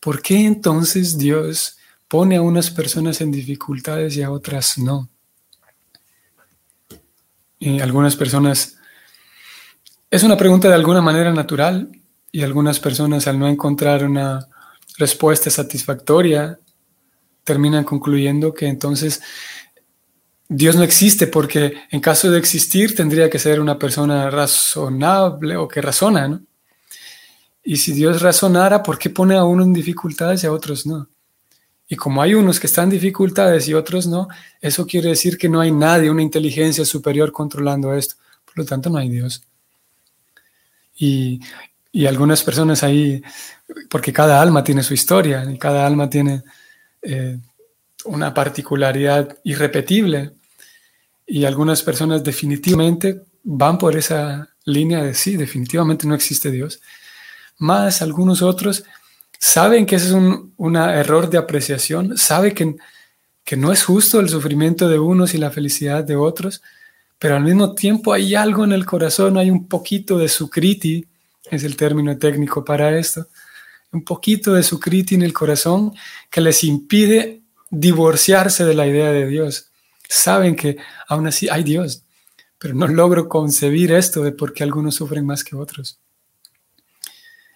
¿por 0.00 0.20
qué 0.20 0.46
entonces 0.46 1.16
Dios 1.16 1.78
pone 2.08 2.34
a 2.34 2.42
unas 2.42 2.72
personas 2.72 3.20
en 3.20 3.30
dificultades 3.30 4.16
y 4.16 4.22
a 4.22 4.32
otras 4.32 4.78
no? 4.78 5.08
Y 7.60 7.78
algunas 7.78 8.16
personas, 8.16 8.76
es 10.10 10.24
una 10.24 10.36
pregunta 10.36 10.66
de 10.66 10.74
alguna 10.74 11.02
manera 11.02 11.32
natural 11.32 11.88
y 12.32 12.42
algunas 12.42 12.80
personas 12.80 13.28
al 13.28 13.38
no 13.38 13.46
encontrar 13.46 14.04
una 14.04 14.48
respuesta 14.98 15.50
satisfactoria, 15.50 16.58
terminan 17.44 17.84
concluyendo 17.84 18.52
que 18.52 18.66
entonces 18.66 19.22
Dios 20.48 20.76
no 20.76 20.82
existe 20.82 21.26
porque 21.26 21.74
en 21.90 22.00
caso 22.00 22.30
de 22.30 22.38
existir 22.38 22.94
tendría 22.94 23.30
que 23.30 23.38
ser 23.38 23.60
una 23.60 23.78
persona 23.78 24.30
razonable 24.30 25.56
o 25.56 25.66
que 25.66 25.80
razona, 25.80 26.28
¿no? 26.28 26.42
Y 27.66 27.78
si 27.78 27.92
Dios 27.92 28.20
razonara, 28.20 28.82
¿por 28.82 28.98
qué 28.98 29.08
pone 29.08 29.36
a 29.36 29.44
uno 29.44 29.64
en 29.64 29.72
dificultades 29.72 30.44
y 30.44 30.46
a 30.46 30.52
otros 30.52 30.84
no? 30.84 31.08
Y 31.88 31.96
como 31.96 32.20
hay 32.20 32.34
unos 32.34 32.60
que 32.60 32.66
están 32.66 32.84
en 32.84 32.90
dificultades 32.90 33.68
y 33.68 33.74
otros 33.74 34.06
no, 34.06 34.28
eso 34.60 34.86
quiere 34.86 35.10
decir 35.10 35.38
que 35.38 35.48
no 35.48 35.60
hay 35.60 35.70
nadie, 35.70 36.10
una 36.10 36.22
inteligencia 36.22 36.84
superior 36.84 37.32
controlando 37.32 37.94
esto. 37.94 38.16
Por 38.44 38.58
lo 38.58 38.64
tanto, 38.64 38.90
no 38.90 38.98
hay 38.98 39.08
Dios. 39.08 39.44
Y, 40.96 41.40
y 41.90 42.06
algunas 42.06 42.42
personas 42.42 42.82
ahí, 42.82 43.22
porque 43.88 44.12
cada 44.12 44.42
alma 44.42 44.62
tiene 44.62 44.82
su 44.82 44.92
historia 44.92 45.50
y 45.50 45.58
cada 45.58 45.86
alma 45.86 46.10
tiene 46.10 46.42
eh, 47.02 47.38
una 48.04 48.34
particularidad 48.34 49.38
irrepetible. 49.44 50.32
Y 51.26 51.44
algunas 51.44 51.82
personas 51.82 52.22
definitivamente 52.22 53.22
van 53.42 53.78
por 53.78 53.96
esa 53.96 54.48
línea 54.64 55.02
de 55.02 55.14
sí, 55.14 55.36
definitivamente 55.36 56.06
no 56.06 56.14
existe 56.14 56.50
Dios. 56.50 56.80
Más 57.58 58.02
algunos 58.02 58.42
otros 58.42 58.84
saben 59.38 59.86
que 59.86 59.96
ese 59.96 60.06
es 60.06 60.12
un 60.12 60.76
error 60.76 61.28
de 61.28 61.38
apreciación, 61.38 62.16
saben 62.16 62.54
que, 62.54 62.76
que 63.44 63.56
no 63.56 63.72
es 63.72 63.84
justo 63.84 64.20
el 64.20 64.28
sufrimiento 64.28 64.88
de 64.88 64.98
unos 64.98 65.34
y 65.34 65.38
la 65.38 65.50
felicidad 65.50 66.02
de 66.04 66.16
otros, 66.16 66.62
pero 67.18 67.36
al 67.36 67.44
mismo 67.44 67.74
tiempo 67.74 68.12
hay 68.12 68.34
algo 68.34 68.64
en 68.64 68.72
el 68.72 68.86
corazón, 68.86 69.36
hay 69.36 69.50
un 69.50 69.68
poquito 69.68 70.18
de 70.18 70.28
su 70.28 70.48
criti 70.48 71.06
es 71.50 71.64
el 71.64 71.76
término 71.76 72.16
técnico 72.16 72.64
para 72.64 72.96
esto, 72.98 73.28
un 73.92 74.04
poquito 74.04 74.54
de 74.54 74.62
su 74.62 74.80
crítica 74.80 75.16
en 75.16 75.22
el 75.22 75.32
corazón 75.32 75.92
que 76.30 76.40
les 76.40 76.64
impide 76.64 77.42
divorciarse 77.74 78.64
de 78.64 78.74
la 78.74 78.86
idea 78.86 79.10
de 79.10 79.26
Dios. 79.26 79.70
Saben 80.08 80.56
que 80.56 80.76
aún 81.08 81.26
así 81.26 81.48
hay 81.48 81.62
Dios, 81.62 82.02
pero 82.58 82.74
no 82.74 82.86
logro 82.86 83.28
concebir 83.28 83.92
esto 83.92 84.22
de 84.22 84.32
por 84.32 84.52
qué 84.52 84.64
algunos 84.64 84.94
sufren 84.94 85.26
más 85.26 85.44
que 85.44 85.56
otros. 85.56 85.98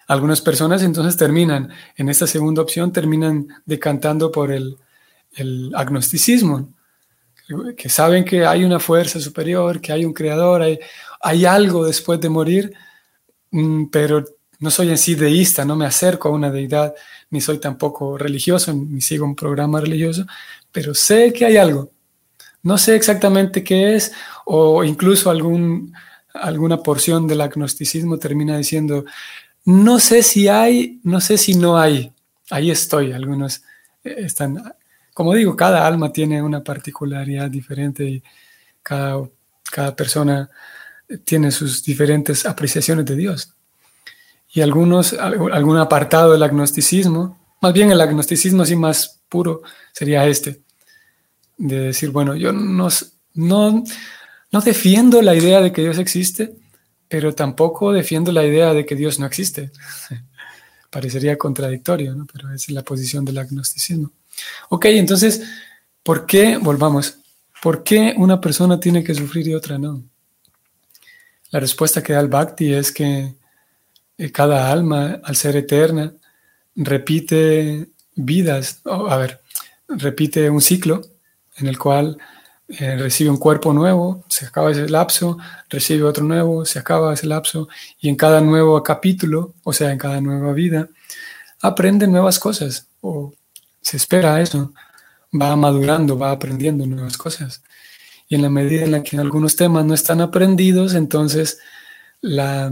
Algunas 0.07 0.41
personas 0.41 0.81
entonces 0.81 1.17
terminan, 1.17 1.71
en 1.95 2.09
esta 2.09 2.25
segunda 2.25 2.61
opción, 2.61 2.91
terminan 2.91 3.47
decantando 3.65 4.31
por 4.31 4.51
el, 4.51 4.77
agnosticismo, 5.75 6.73
que 7.77 7.89
saben 7.89 8.25
que 8.25 8.45
hay 8.45 8.63
una 8.63 8.79
fuerza 8.79 9.19
superior, 9.19 9.79
que 9.79 9.91
hay 9.91 10.05
un 10.05 10.13
creador, 10.13 10.61
hay, 10.61 10.79
hay 11.21 11.45
algo 11.45 11.85
después 11.85 12.19
de 12.19 12.29
morir, 12.29 12.73
Mm, 13.51 13.85
pero 13.89 14.23
no 14.59 14.71
soy 14.71 14.89
en 14.89 14.97
sí 14.97 15.15
deísta, 15.15 15.65
no 15.65 15.75
me 15.75 15.85
acerco 15.85 16.29
a 16.29 16.31
una 16.31 16.51
deidad, 16.51 16.93
ni 17.29 17.41
soy 17.41 17.59
tampoco 17.59 18.17
religioso, 18.17 18.73
ni 18.73 19.01
sigo 19.01 19.25
un 19.25 19.35
programa 19.35 19.79
religioso, 19.79 20.25
pero 20.71 20.93
sé 20.93 21.33
que 21.33 21.45
hay 21.45 21.57
algo. 21.57 21.91
No 22.61 22.77
sé 22.77 22.95
exactamente 22.95 23.63
qué 23.63 23.95
es, 23.95 24.11
o 24.45 24.83
incluso 24.83 25.29
algún, 25.29 25.93
alguna 26.33 26.77
porción 26.83 27.25
del 27.27 27.41
agnosticismo 27.41 28.17
termina 28.17 28.57
diciendo, 28.57 29.05
no 29.65 29.99
sé 29.99 30.23
si 30.23 30.49
hay, 30.49 30.99
no 31.03 31.21
sé 31.21 31.37
si 31.37 31.55
no 31.55 31.77
hay. 31.77 32.11
Ahí 32.49 32.69
estoy, 32.71 33.13
algunos 33.13 33.63
eh, 34.03 34.15
están, 34.17 34.61
como 35.13 35.33
digo, 35.33 35.55
cada 35.55 35.87
alma 35.87 36.11
tiene 36.11 36.41
una 36.41 36.63
particularidad 36.63 37.49
diferente 37.49 38.03
y 38.03 38.23
cada, 38.83 39.21
cada 39.71 39.95
persona 39.95 40.49
tiene 41.23 41.51
sus 41.51 41.83
diferentes 41.83 42.45
apreciaciones 42.45 43.05
de 43.05 43.15
Dios. 43.15 43.53
Y 44.51 44.61
algunos, 44.61 45.13
algún 45.13 45.77
apartado 45.77 46.31
del 46.31 46.41
agnosticismo 46.41 47.37
Más 47.61 47.71
bien 47.71 47.91
el 47.91 48.01
agnosticismo 48.01 48.63
así 48.63 48.75
más 48.75 49.21
puro 49.29 49.61
sería 49.93 50.25
este, 50.25 50.61
de 51.57 51.79
decir, 51.79 52.09
bueno, 52.09 52.35
yo 52.35 52.51
no, 52.51 52.87
no, 53.35 53.83
no 54.51 54.61
defiendo 54.61 55.21
la 55.21 55.35
idea 55.35 55.61
de 55.61 55.71
que 55.71 55.81
Dios 55.81 55.99
existe, 55.99 56.55
pero 57.07 57.35
tampoco 57.35 57.91
defiendo 57.91 58.31
la 58.31 58.45
idea 58.45 58.73
de 58.73 58.85
que 58.85 58.95
Dios 58.95 59.19
no 59.19 59.25
existe. 59.25 59.71
Parecería 60.89 61.37
contradictorio, 61.37 62.15
¿no? 62.15 62.25
pero 62.31 62.51
es 62.51 62.69
la 62.69 62.81
posición 62.81 63.25
del 63.25 63.37
agnosticismo. 63.37 64.11
Ok, 64.69 64.85
entonces, 64.85 65.43
¿por 66.01 66.25
qué, 66.25 66.57
volvamos, 66.57 67.19
por 67.61 67.83
qué 67.83 68.13
una 68.17 68.39
persona 68.39 68.79
tiene 68.79 69.03
que 69.03 69.13
sufrir 69.13 69.47
y 69.47 69.53
otra 69.53 69.77
no? 69.77 70.03
La 71.51 71.59
respuesta 71.59 72.01
que 72.01 72.13
da 72.13 72.19
el 72.19 72.27
Bhakti 72.27 72.73
es 72.73 72.91
que 72.91 73.35
cada 74.33 74.71
alma, 74.71 75.21
al 75.23 75.35
ser 75.35 75.55
eterna, 75.55 76.13
repite 76.75 77.89
vidas, 78.15 78.81
a 78.85 79.17
ver, 79.17 79.41
repite 79.87 80.49
un 80.49 80.61
ciclo 80.61 81.01
en 81.57 81.67
el 81.67 81.77
cual 81.77 82.17
eh, 82.67 82.97
recibe 82.97 83.29
un 83.29 83.37
cuerpo 83.37 83.73
nuevo, 83.73 84.23
se 84.27 84.45
acaba 84.45 84.71
ese 84.71 84.87
lapso, 84.89 85.37
recibe 85.69 86.03
otro 86.03 86.23
nuevo, 86.23 86.65
se 86.65 86.79
acaba 86.79 87.13
ese 87.13 87.27
lapso, 87.27 87.67
y 87.99 88.09
en 88.09 88.15
cada 88.15 88.41
nuevo 88.41 88.81
capítulo, 88.83 89.55
o 89.63 89.73
sea, 89.73 89.91
en 89.91 89.97
cada 89.97 90.21
nueva 90.21 90.53
vida, 90.53 90.89
aprende 91.61 92.07
nuevas 92.07 92.39
cosas, 92.39 92.87
o 93.01 93.33
se 93.81 93.97
espera 93.97 94.41
eso, 94.41 94.73
va 95.33 95.55
madurando, 95.55 96.17
va 96.17 96.31
aprendiendo 96.31 96.85
nuevas 96.85 97.17
cosas. 97.17 97.63
Y 98.27 98.35
en 98.35 98.43
la 98.43 98.49
medida 98.49 98.83
en 98.83 98.91
la 98.91 99.03
que 99.03 99.17
algunos 99.17 99.55
temas 99.55 99.85
no 99.85 99.93
están 99.93 100.21
aprendidos, 100.21 100.93
entonces 100.93 101.59
la, 102.21 102.71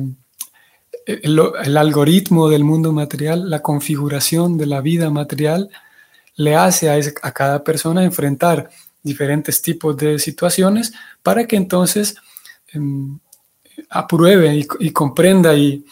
el, 1.08 1.78
algoritmo 1.78 2.50
del 2.50 2.65
mundo 2.65 2.91
material, 2.91 3.50
la 3.50 3.62
configuración 3.62 4.58
de 4.58 4.65
la 4.65 4.82
vida 4.82 5.10
material, 5.10 5.70
le 6.36 6.56
hace 6.56 6.89
a, 6.89 7.32
cada 7.32 7.63
persona 7.63 8.04
enfrentar 8.04 8.70
diferentes 9.02 9.62
tipos 9.62 9.96
de 9.96 10.20
situaciones 10.20 10.91
para 11.24 11.48
que 11.48 11.56
entonces 11.56 12.15
em, 12.74 13.17
apruebe 13.89 14.67
y, 14.80 14.91
comprenda 14.91 15.56
y, 15.56 15.86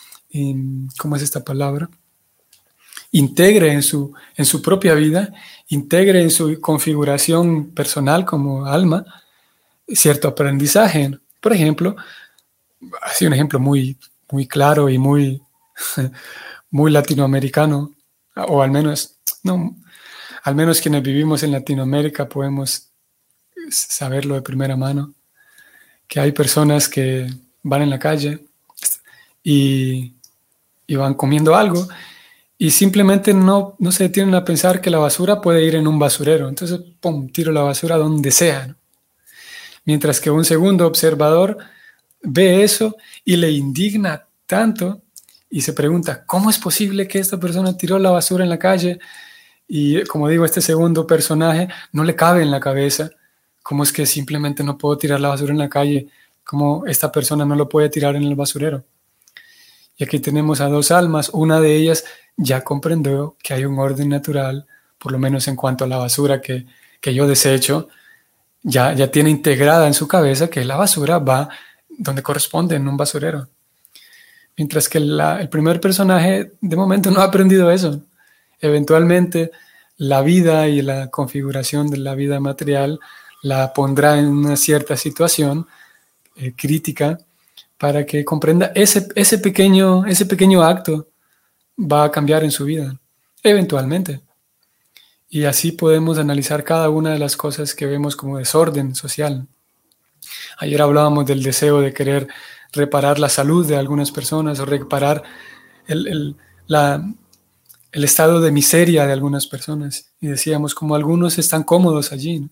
¿cómo 0.98 1.16
es 1.16 1.22
esta 1.22 1.44
palabra? 1.44 1.90
Integre 3.12 3.72
en 3.72 3.82
su, 3.82 4.14
en 4.36 4.44
su 4.44 4.62
propia 4.62 4.94
vida, 4.96 5.34
integre 5.70 6.22
en 6.22 6.30
su 6.30 6.60
configuración 6.60 7.72
personal 7.72 8.26
como 8.26 8.66
alma 8.66 9.06
cierto 9.88 10.28
aprendizaje. 10.28 11.18
Por 11.40 11.54
ejemplo, 11.54 11.96
así 13.02 13.26
un 13.26 13.34
ejemplo 13.34 13.60
muy 13.60 13.98
muy 14.32 14.48
claro 14.48 14.90
y 14.90 14.98
muy, 14.98 15.42
muy 16.72 16.92
latinoamericano, 16.92 17.94
o 18.36 18.62
al 18.62 18.72
menos, 18.72 19.18
no, 19.44 19.76
al 20.44 20.56
menos 20.56 20.82
quienes 20.82 21.04
vivimos 21.04 21.44
en 21.44 21.52
Latinoamérica 21.52 22.28
podemos 22.28 22.92
saberlo 23.70 24.36
de 24.36 24.42
primera 24.42 24.76
mano, 24.76 25.14
que 26.08 26.20
hay 26.20 26.32
personas 26.32 26.88
que 26.88 27.28
van 27.64 27.82
en 27.82 27.90
la 27.90 28.00
calle 28.00 28.46
y, 29.44 30.14
y 30.86 30.96
van 30.96 31.16
comiendo 31.16 31.56
algo 31.56 31.88
y 32.58 32.72
simplemente 32.72 33.34
no, 33.34 33.76
no 33.80 33.92
se 33.92 34.06
detienen 34.06 34.36
a 34.36 34.46
pensar 34.46 34.80
que 34.80 34.90
la 34.90 34.98
basura 34.98 35.42
puede 35.42 35.64
ir 35.66 35.76
en 35.76 35.88
un 35.88 36.00
basurero. 36.00 36.48
Entonces, 36.48 36.80
pum, 37.02 37.30
tiro 37.30 37.52
la 37.52 37.62
basura 37.62 37.98
donde 37.98 38.32
sea. 38.32 38.76
Mientras 39.84 40.22
que 40.22 40.32
un 40.32 40.46
segundo 40.46 40.88
observador 40.88 41.58
ve 42.26 42.64
eso 42.64 42.96
y 43.24 43.36
le 43.36 43.52
indigna 43.52 44.26
tanto 44.46 45.02
y 45.50 45.62
se 45.62 45.74
pregunta, 45.74 46.26
¿cómo 46.26 46.50
es 46.50 46.58
posible 46.58 47.08
que 47.08 47.20
esta 47.20 47.40
persona 47.40 47.78
tiró 47.78 47.98
la 48.00 48.12
basura 48.12 48.44
en 48.44 48.50
la 48.50 48.60
calle? 48.60 49.00
Y 49.68 50.04
como 50.04 50.28
digo, 50.28 50.46
este 50.46 50.62
segundo 50.62 51.08
personaje 51.08 51.70
no 51.92 52.04
le 52.04 52.16
cabe 52.16 52.42
en 52.42 52.52
la 52.52 52.60
cabeza. 52.60 53.10
¿Cómo 53.64 53.84
es 53.84 53.92
que 53.92 54.06
simplemente 54.06 54.64
no 54.64 54.78
puedo 54.78 54.98
tirar 54.98 55.20
la 55.20 55.30
basura 55.30 55.54
en 55.54 55.60
la 55.60 55.70
calle? 55.70 56.08
¿Cómo 56.44 56.86
esta 56.86 57.12
persona 57.12 57.46
no 57.46 57.56
lo 57.56 57.70
puede 57.70 57.90
tirar 57.90 58.16
en 58.16 58.24
el 58.24 58.36
basurero? 58.36 58.84
Y 59.98 60.04
aquí 60.04 60.20
tenemos 60.20 60.62
a 60.62 60.68
dos 60.68 60.92
almas. 60.92 61.30
Una 61.30 61.62
de 61.62 61.76
ellas 61.76 62.04
ya 62.36 62.64
comprendió 62.64 63.38
que 63.42 63.54
hay 63.54 63.66
un 63.66 63.80
orden 63.80 64.10
natural, 64.10 64.68
por 64.98 65.12
lo 65.12 65.20
menos 65.20 65.48
en 65.48 65.56
cuanto 65.56 65.86
a 65.86 65.88
la 65.88 65.98
basura 65.98 66.42
que, 66.42 66.66
que 67.00 67.14
yo 67.14 67.28
desecho, 67.28 67.88
ya, 68.62 68.94
ya 68.94 69.10
tiene 69.10 69.30
integrada 69.30 69.88
en 69.88 69.94
su 69.94 70.08
cabeza 70.08 70.50
que 70.50 70.66
la 70.66 70.76
basura 70.76 71.20
va 71.20 71.50
donde 71.98 72.24
corresponde, 72.24 72.76
en 72.76 72.88
un 72.88 72.98
basurero. 72.98 73.48
Mientras 74.58 74.88
que 74.88 75.00
el 75.00 75.50
primer 75.50 75.82
personaje 75.82 76.54
de 76.62 76.76
momento 76.76 77.12
no 77.12 77.22
ha 77.22 77.26
aprendido 77.26 77.72
eso. 77.72 78.02
Eventualmente 78.60 79.52
la 79.98 80.22
vida 80.22 80.68
y 80.68 80.82
la 80.82 81.10
configuración 81.10 81.90
de 81.90 81.98
la 81.98 82.16
vida 82.16 82.40
material 82.40 83.00
la 83.42 83.74
pondrá 83.74 84.18
en 84.18 84.28
una 84.28 84.58
cierta 84.58 84.98
situación 84.98 85.68
eh, 86.36 86.54
crítica 86.56 87.18
para 87.78 88.06
que 88.06 88.26
comprenda 88.26 88.72
ese, 88.76 89.08
ese, 89.16 89.38
pequeño, 89.38 90.06
ese 90.06 90.26
pequeño 90.26 90.64
acto 90.64 91.08
va 91.78 92.06
a 92.06 92.12
cambiar 92.12 92.44
en 92.44 92.52
su 92.52 92.66
vida, 92.66 92.98
eventualmente. 93.44 94.22
Y 95.30 95.46
así 95.46 95.74
podemos 95.74 96.18
analizar 96.18 96.64
cada 96.64 96.90
una 96.90 97.12
de 97.12 97.20
las 97.20 97.36
cosas 97.36 97.76
que 97.76 97.86
vemos 97.86 98.16
como 98.16 98.38
desorden 98.38 98.96
social. 98.96 99.48
Ayer 100.58 100.82
hablábamos 100.82 101.26
del 101.26 101.44
deseo 101.44 101.82
de 101.82 101.94
querer 101.94 102.28
reparar 102.76 103.20
la 103.20 103.30
salud 103.30 103.66
de 103.66 103.78
algunas 103.78 104.12
personas 104.12 104.60
o 104.60 104.66
reparar 104.66 105.24
el, 105.88 106.36
estado 107.92 108.42
de 108.42 108.52
miseria 108.52 109.06
de 109.06 109.14
algunas 109.14 109.48
personas. 109.48 110.12
Y 110.20 110.28
decíamos 110.28 110.76
como 110.76 110.96
algunos 110.96 111.38
están 111.38 111.64
cómodos 111.64 112.12
allí. 112.12 112.50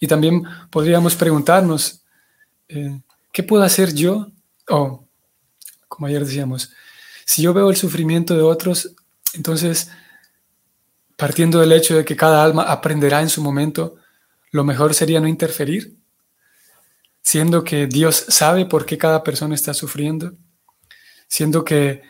Y 0.00 0.06
también 0.06 0.42
podríamos 0.70 1.14
preguntarnos, 1.14 2.02
eh, 2.68 3.00
¿qué 3.32 3.42
puedo 3.42 3.62
hacer 3.62 3.94
yo? 3.94 4.28
O, 4.68 5.06
como 5.88 6.06
ayer 6.06 6.24
decíamos, 6.24 6.72
si 7.24 7.42
yo 7.42 7.52
veo 7.54 7.70
el 7.70 7.76
sufrimiento 7.76 8.34
de 8.34 8.42
otros, 8.42 8.94
entonces, 9.34 9.90
partiendo 11.16 11.60
del 11.60 11.72
hecho 11.72 11.96
de 11.96 12.04
que 12.04 12.16
cada 12.16 12.42
alma 12.44 12.62
aprenderá 12.62 13.20
en 13.20 13.28
su 13.28 13.42
momento, 13.42 13.96
lo 14.50 14.64
mejor 14.64 14.94
sería 14.94 15.20
no 15.20 15.28
interferir 15.28 15.96
siendo 17.26 17.64
que 17.64 17.88
Dios 17.88 18.24
sabe 18.28 18.66
por 18.66 18.86
qué 18.86 18.96
cada 18.96 19.24
persona 19.24 19.56
está 19.56 19.74
sufriendo, 19.74 20.34
siendo 21.26 21.64
que, 21.64 22.02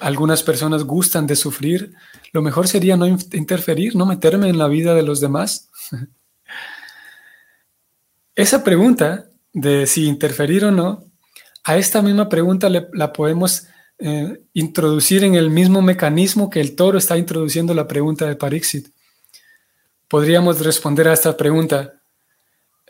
algunas 0.00 0.42
personas 0.42 0.82
gustan 0.82 1.28
de 1.28 1.36
sufrir, 1.36 1.94
lo 2.32 2.42
mejor 2.42 2.66
sería 2.66 2.96
no 2.96 3.06
interferir, 3.06 3.94
no 3.94 4.04
meterme 4.06 4.48
en 4.48 4.58
la 4.58 4.66
vida 4.66 4.96
de 4.96 5.04
los 5.04 5.20
demás. 5.20 5.70
Esa 8.34 8.64
pregunta 8.64 9.30
de 9.52 9.86
si 9.86 10.06
interferir 10.06 10.64
o 10.64 10.72
no, 10.72 11.04
a 11.62 11.76
esta 11.76 12.02
misma 12.02 12.28
pregunta 12.28 12.68
la 12.68 13.12
podemos 13.12 13.68
eh, 14.00 14.42
introducir 14.52 15.22
en 15.22 15.36
el 15.36 15.48
mismo 15.48 15.80
mecanismo 15.80 16.50
que 16.50 16.60
el 16.60 16.74
toro 16.74 16.98
está 16.98 17.16
introduciendo 17.16 17.72
la 17.72 17.86
pregunta 17.86 18.26
de 18.26 18.34
Parixit. 18.34 18.88
Podríamos 20.08 20.58
responder 20.58 21.06
a 21.06 21.12
esta 21.12 21.36
pregunta, 21.36 21.97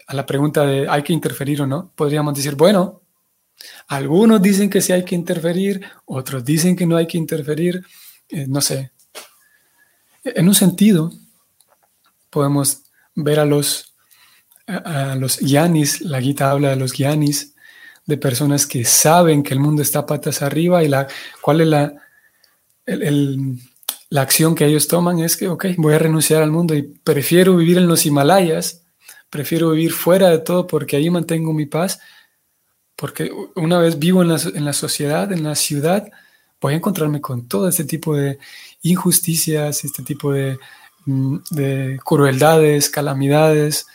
a 0.09 0.15
la 0.15 0.25
pregunta 0.25 0.65
de 0.65 0.89
¿hay 0.89 1.03
que 1.03 1.13
interferir 1.13 1.63
o 1.63 1.67
no? 1.67 1.93
Podríamos 1.95 2.35
decir, 2.35 2.55
bueno, 2.57 3.03
algunos 3.89 4.41
dicen 4.41 4.71
que 4.71 4.81
sí 4.81 4.93
hay 4.93 5.05
que 5.05 5.15
interferir, 5.15 5.85
otros 6.07 6.45
dicen 6.45 6.75
que 6.75 6.87
no 6.87 6.97
hay 6.97 7.07
que 7.07 7.19
interferir, 7.19 7.85
eh, 8.31 8.47
no 8.49 8.63
sé. 8.63 8.93
En 10.25 10.49
un 10.49 10.55
sentido, 10.55 11.13
podemos 12.31 12.85
ver 13.15 13.39
a 13.39 13.45
los, 13.45 13.95
a, 14.67 15.15
los 15.15 15.41
yanis, 15.41 16.01
la 16.01 16.21
guita 16.21 16.51
habla 16.51 16.71
de 16.71 16.77
los 16.77 16.95
yanis, 16.95 17.55
de 18.07 18.17
personas 18.17 18.67
que 18.67 18.87
saben 18.87 19.43
que 19.43 19.53
el 19.53 19.61
mundo 19.61 19.83
está 19.83 20.07
patas 20.07 20.41
arriba 20.41 20.83
y 20.83 20.89
la, 20.89 21.07
cuál 21.43 21.61
es 21.61 21.67
la, 21.67 21.93
la 22.87 24.23
acción 24.23 24.55
que 24.55 24.65
ellos 24.65 24.89
toman 24.89 25.19
es 25.19 25.37
que, 25.37 25.49
ok, 25.49 25.67
voy 25.77 25.93
a 25.93 25.99
renunciar 25.99 26.43
al 26.43 26.51
mundo 26.51 26.75
y 26.75 26.83
prefiero 26.83 27.57
vivir 27.57 27.77
en 27.77 27.89
los 27.89 28.07
Himalayas 28.07 28.87
prefiero 29.31 29.71
vivir 29.71 29.93
fuera 29.93 30.31
de 30.31 30.39
todo 30.39 30.67
porque 30.67 30.97
ahí 30.97 31.11
mantengo 31.11 31.53
mi 31.53 31.67
paz, 31.67 32.01
porque 32.97 33.31
una 33.55 33.79
vez 33.79 33.99
vivo 33.99 34.23
en 34.23 34.29
la, 34.29 34.73
sociedad, 34.73 35.33
en 35.33 35.45
la 35.45 35.55
ciudad, 35.55 36.11
voy 36.61 36.75
a 36.75 36.77
encontrarme 36.77 37.21
con 37.21 37.47
todo 37.47 37.69
este 37.69 37.85
tipo 37.85 38.17
de 38.17 38.39
injusticias, 38.83 39.85
este 39.85 40.03
tipo 40.03 40.33
de, 40.33 40.59
mm, 41.07 41.37
de 41.51 42.01
crueldades, 42.05 42.91
calamidades, 42.91 43.87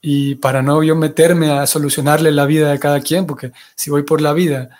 y 0.00 0.34
para 0.34 0.62
no 0.62 0.82
yo 0.82 0.96
meterme 0.96 1.50
a 1.52 1.66
solucionarle 1.66 2.32
la 2.32 2.44
vida 2.44 2.72
de 2.72 2.80
cada 2.80 3.00
quien, 3.00 3.26
porque 3.26 3.52
si 3.76 3.90
voy 3.90 4.02
por 4.02 4.20
la 4.20 4.32
vida 4.32 4.70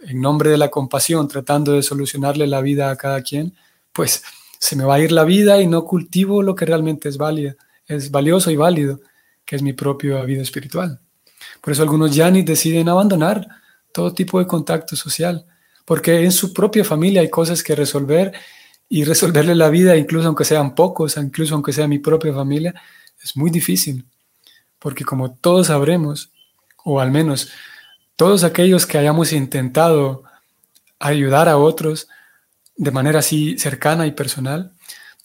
en 0.00 0.20
nombre 0.20 0.50
de 0.50 0.58
la 0.58 0.68
compasión, 0.68 1.26
tratando 1.26 1.72
de 1.72 1.82
solucionarle 1.82 2.46
la 2.46 2.60
vida 2.60 2.90
a 2.90 2.96
cada 2.96 3.22
quien, 3.22 3.54
pues 3.92 4.22
se 4.58 4.76
me 4.76 4.84
va 4.84 4.96
a 4.96 5.00
ir 5.00 5.10
la 5.10 5.24
vida 5.24 5.60
y 5.60 5.66
no 5.66 5.84
cultivo 5.84 6.42
lo 6.42 6.54
que 6.54 6.66
realmente 6.66 7.08
es 7.08 7.16
válido, 7.16 7.54
es 7.86 8.10
valioso 8.10 8.50
y 8.50 8.56
válido, 8.56 9.00
que 9.48 9.56
es 9.56 9.62
mi 9.62 9.72
propia 9.72 10.22
vida 10.24 10.42
espiritual. 10.42 11.00
Por 11.62 11.72
eso 11.72 11.82
algunos 11.82 12.14
yanis 12.14 12.44
deciden 12.44 12.86
abandonar 12.90 13.48
todo 13.94 14.12
tipo 14.12 14.38
de 14.38 14.46
contacto 14.46 14.94
social, 14.94 15.46
porque 15.86 16.22
en 16.22 16.32
su 16.32 16.52
propia 16.52 16.84
familia 16.84 17.22
hay 17.22 17.30
cosas 17.30 17.62
que 17.62 17.74
resolver 17.74 18.34
y 18.90 19.04
resolverle 19.04 19.54
la 19.54 19.70
vida, 19.70 19.96
incluso 19.96 20.26
aunque 20.26 20.44
sean 20.44 20.74
pocos, 20.74 21.16
incluso 21.16 21.54
aunque 21.54 21.72
sea 21.72 21.88
mi 21.88 21.98
propia 21.98 22.34
familia, 22.34 22.74
es 23.24 23.38
muy 23.38 23.50
difícil. 23.50 24.04
Porque 24.78 25.02
como 25.02 25.32
todos 25.32 25.68
sabremos, 25.68 26.30
o 26.84 27.00
al 27.00 27.10
menos 27.10 27.48
todos 28.16 28.44
aquellos 28.44 28.84
que 28.84 28.98
hayamos 28.98 29.32
intentado 29.32 30.24
ayudar 30.98 31.48
a 31.48 31.56
otros 31.56 32.08
de 32.76 32.90
manera 32.90 33.20
así 33.20 33.58
cercana 33.58 34.06
y 34.06 34.10
personal, 34.10 34.74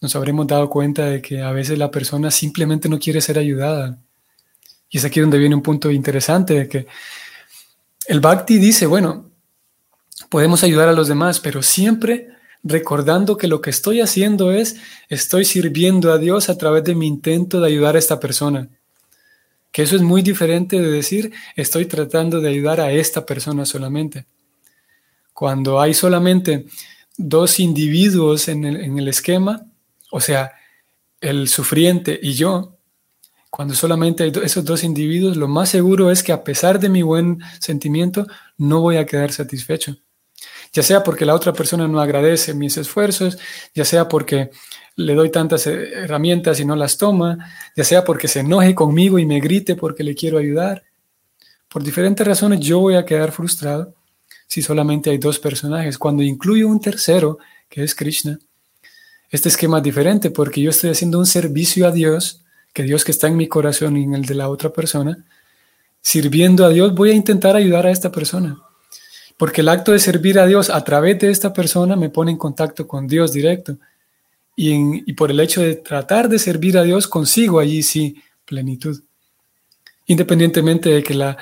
nos 0.00 0.16
habremos 0.16 0.46
dado 0.46 0.70
cuenta 0.70 1.04
de 1.04 1.20
que 1.20 1.42
a 1.42 1.52
veces 1.52 1.76
la 1.76 1.90
persona 1.90 2.30
simplemente 2.30 2.88
no 2.88 2.98
quiere 2.98 3.20
ser 3.20 3.38
ayudada. 3.38 3.98
Y 4.94 4.98
es 4.98 5.04
aquí 5.04 5.18
donde 5.18 5.38
viene 5.38 5.56
un 5.56 5.60
punto 5.60 5.90
interesante 5.90 6.54
de 6.54 6.68
que 6.68 6.86
el 8.06 8.20
Bhakti 8.20 8.58
dice, 8.58 8.86
bueno, 8.86 9.28
podemos 10.28 10.62
ayudar 10.62 10.88
a 10.88 10.92
los 10.92 11.08
demás, 11.08 11.40
pero 11.40 11.64
siempre 11.64 12.28
recordando 12.62 13.36
que 13.36 13.48
lo 13.48 13.60
que 13.60 13.70
estoy 13.70 14.00
haciendo 14.00 14.52
es, 14.52 14.76
estoy 15.08 15.46
sirviendo 15.46 16.12
a 16.12 16.18
Dios 16.18 16.48
a 16.48 16.56
través 16.56 16.84
de 16.84 16.94
mi 16.94 17.08
intento 17.08 17.60
de 17.60 17.66
ayudar 17.66 17.96
a 17.96 17.98
esta 17.98 18.20
persona. 18.20 18.68
Que 19.72 19.82
eso 19.82 19.96
es 19.96 20.02
muy 20.02 20.22
diferente 20.22 20.80
de 20.80 20.92
decir, 20.92 21.32
estoy 21.56 21.86
tratando 21.86 22.40
de 22.40 22.50
ayudar 22.50 22.80
a 22.80 22.92
esta 22.92 23.26
persona 23.26 23.66
solamente. 23.66 24.26
Cuando 25.32 25.80
hay 25.80 25.92
solamente 25.92 26.66
dos 27.16 27.58
individuos 27.58 28.46
en 28.46 28.64
el, 28.64 28.76
en 28.76 28.96
el 28.96 29.08
esquema, 29.08 29.66
o 30.12 30.20
sea, 30.20 30.52
el 31.20 31.48
sufriente 31.48 32.16
y 32.22 32.34
yo, 32.34 32.73
cuando 33.54 33.74
solamente 33.74 34.24
hay 34.24 34.32
esos 34.42 34.64
dos 34.64 34.82
individuos, 34.82 35.36
lo 35.36 35.46
más 35.46 35.68
seguro 35.68 36.10
es 36.10 36.22
que 36.22 36.32
a 36.32 36.42
pesar 36.42 36.80
de 36.80 36.88
mi 36.88 37.02
buen 37.02 37.38
sentimiento, 37.60 38.26
no 38.58 38.80
voy 38.80 38.96
a 38.96 39.06
quedar 39.06 39.30
satisfecho 39.30 39.96
ya 40.74 40.82
sea 40.82 41.04
porque 41.04 41.24
la 41.24 41.34
otra 41.34 41.52
persona 41.52 41.86
no 41.86 42.00
agradece 42.00 42.52
mis 42.52 42.76
esfuerzos, 42.76 43.38
ya 43.74 43.84
sea 43.84 44.08
porque 44.08 44.50
le 44.96 45.14
doy 45.14 45.30
tantas 45.30 45.66
herramientas 45.68 46.58
y 46.58 46.64
no 46.64 46.74
las 46.74 46.98
toma, 46.98 47.38
ya 47.76 47.84
sea 47.84 48.04
porque 48.04 48.26
se 48.26 48.40
enoje 48.40 48.74
conmigo 48.74 49.20
y 49.20 49.24
me 49.24 49.40
grite 49.40 49.76
porque 49.76 50.02
le 50.02 50.16
quiero 50.16 50.36
ayudar. 50.36 50.82
Por 51.68 51.84
diferentes 51.84 52.26
razones 52.26 52.58
yo 52.60 52.80
voy 52.80 52.96
a 52.96 53.04
quedar 53.04 53.30
frustrado 53.30 53.94
si 54.48 54.62
solamente 54.62 55.10
hay 55.10 55.18
dos 55.18 55.38
personajes. 55.38 55.96
Cuando 55.96 56.24
incluyo 56.24 56.68
un 56.68 56.80
tercero, 56.80 57.38
que 57.68 57.84
es 57.84 57.94
Krishna, 57.94 58.38
este 59.30 59.48
esquema 59.48 59.78
es 59.78 59.84
diferente 59.84 60.30
porque 60.30 60.60
yo 60.60 60.70
estoy 60.70 60.90
haciendo 60.90 61.20
un 61.20 61.26
servicio 61.26 61.86
a 61.86 61.92
Dios, 61.92 62.43
que 62.74 62.82
Dios 62.82 63.04
que 63.04 63.12
está 63.12 63.28
en 63.28 63.36
mi 63.36 63.48
corazón 63.48 63.96
y 63.96 64.02
en 64.02 64.14
el 64.14 64.26
de 64.26 64.34
la 64.34 64.50
otra 64.50 64.70
persona, 64.70 65.24
sirviendo 66.02 66.66
a 66.66 66.68
Dios 66.68 66.94
voy 66.94 67.12
a 67.12 67.14
intentar 67.14 67.56
ayudar 67.56 67.86
a 67.86 67.90
esta 67.90 68.12
persona. 68.12 68.58
Porque 69.38 69.62
el 69.62 69.68
acto 69.68 69.92
de 69.92 69.98
servir 70.00 70.38
a 70.38 70.46
Dios 70.46 70.70
a 70.70 70.84
través 70.84 71.18
de 71.20 71.30
esta 71.30 71.52
persona 71.52 71.96
me 71.96 72.10
pone 72.10 72.32
en 72.32 72.36
contacto 72.36 72.86
con 72.86 73.06
Dios 73.06 73.32
directo. 73.32 73.78
Y, 74.56 75.12
por 75.14 75.30
el 75.30 75.40
hecho 75.40 75.62
de 75.62 75.76
tratar 75.76 76.28
de 76.28 76.38
servir 76.38 76.76
a 76.76 76.82
Dios 76.82 77.08
consigo 77.08 77.58
allí 77.58 77.82
sí 77.82 78.16
plenitud. 78.44 79.02
Independientemente 80.06 80.90
de 80.90 81.02
que 81.02 81.14
la, 81.14 81.36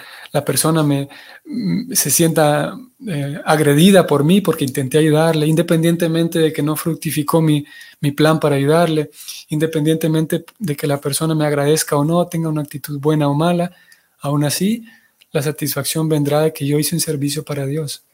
persona 0.47 0.83
me, 0.83 1.09
mm, 1.45 1.93
se 1.93 2.11
sienta 2.11 2.77
eh, 3.07 3.41
agredida 3.45 4.07
por 4.07 4.25
mí 4.25 4.41
porque 4.41 4.65
intenté 4.65 4.99
ayudarle, 4.99 5.47
independientemente 5.47 6.39
de 6.39 6.53
que 6.53 6.63
no 6.63 6.77
fructificó 6.77 7.41
mi, 7.43 7.65
mi 8.01 8.13
plan 8.13 8.39
para 8.39 8.57
ayudarle, 8.57 9.11
independientemente 9.49 10.45
de 10.59 10.77
que 10.77 10.87
la 10.87 11.01
persona 11.01 11.35
me 11.35 11.47
agradezca 11.47 11.97
o 11.97 12.05
no, 12.05 12.27
tenga 12.27 12.49
una 12.49 12.63
actitud 12.63 12.99
buena 13.01 13.29
o 13.29 13.35
mala, 13.35 13.73
aún 14.21 14.45
así 14.45 14.85
la 15.33 15.43
satisfacción 15.43 16.09
vendrá 16.09 16.43
de 16.43 16.53
que 16.53 16.67
yo 16.67 16.79
hice 16.79 16.95
un 16.95 17.01
servicio 17.01 17.43
para 17.43 17.67
Dios. 17.67 18.05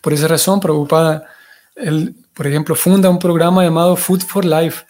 Por 0.00 0.12
esa 0.12 0.28
razón, 0.28 0.60
Prabhupada, 0.60 1.26
él, 1.74 2.14
por 2.34 2.46
ejemplo, 2.46 2.74
funda 2.74 3.10
un 3.10 3.18
programa 3.18 3.62
llamado 3.64 3.96
Food 3.96 4.22
for 4.22 4.44
Life 4.44 4.84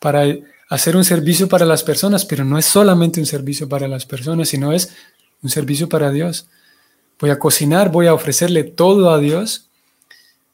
para 0.00 0.24
hacer 0.70 0.96
un 0.96 1.04
servicio 1.04 1.48
para 1.48 1.66
las 1.66 1.82
personas, 1.82 2.24
pero 2.24 2.44
no 2.44 2.56
es 2.56 2.64
solamente 2.64 3.20
un 3.20 3.26
servicio 3.26 3.68
para 3.68 3.88
las 3.88 4.06
personas, 4.06 4.48
sino 4.48 4.72
es 4.72 4.94
un 5.42 5.50
servicio 5.50 5.88
para 5.88 6.12
Dios. 6.12 6.46
Voy 7.18 7.30
a 7.30 7.38
cocinar, 7.38 7.90
voy 7.90 8.06
a 8.06 8.14
ofrecerle 8.14 8.62
todo 8.62 9.10
a 9.10 9.18
Dios, 9.18 9.66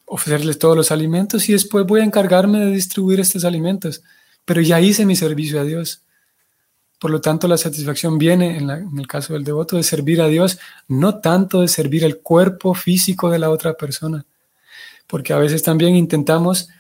ofrecerle 0.07 0.55
todos 0.55 0.75
los 0.75 0.91
alimentos 0.91 1.49
y 1.51 1.53
después 1.53 1.87
voy 1.87 2.01
a 2.01 2.05
encargarme 2.05 2.65
de 2.65 2.71
distribuir 2.71 3.21
estos 3.21 3.45
alimentos. 3.45 4.03
Pero 4.47 4.63
ya 4.63 4.81
hice 4.81 5.05
mi 5.05 5.17
servicio 5.17 5.61
a 5.61 5.65
Dios. 5.65 6.01
Por 6.99 7.11
lo 7.11 7.21
tanto, 7.21 7.47
la 7.47 7.59
satisfacción 7.59 8.17
viene, 8.17 8.57
en, 8.57 8.71
el 8.71 9.07
caso 9.07 9.35
del 9.35 9.45
devoto, 9.45 9.77
de 9.77 9.83
servir 9.83 10.23
a 10.23 10.29
Dios, 10.29 10.59
no 10.89 11.21
tanto 11.21 11.61
de 11.61 11.69
servir 11.69 12.05
el 12.05 12.21
cuerpo 12.21 12.73
físico 12.73 13.29
de 13.29 13.39
la 13.39 13.51
otra 13.51 13.75
persona, 13.75 14.25
porque 15.07 15.35
a 15.35 15.39
veces 15.39 15.63
también 15.63 15.95
intentamos 15.95 16.71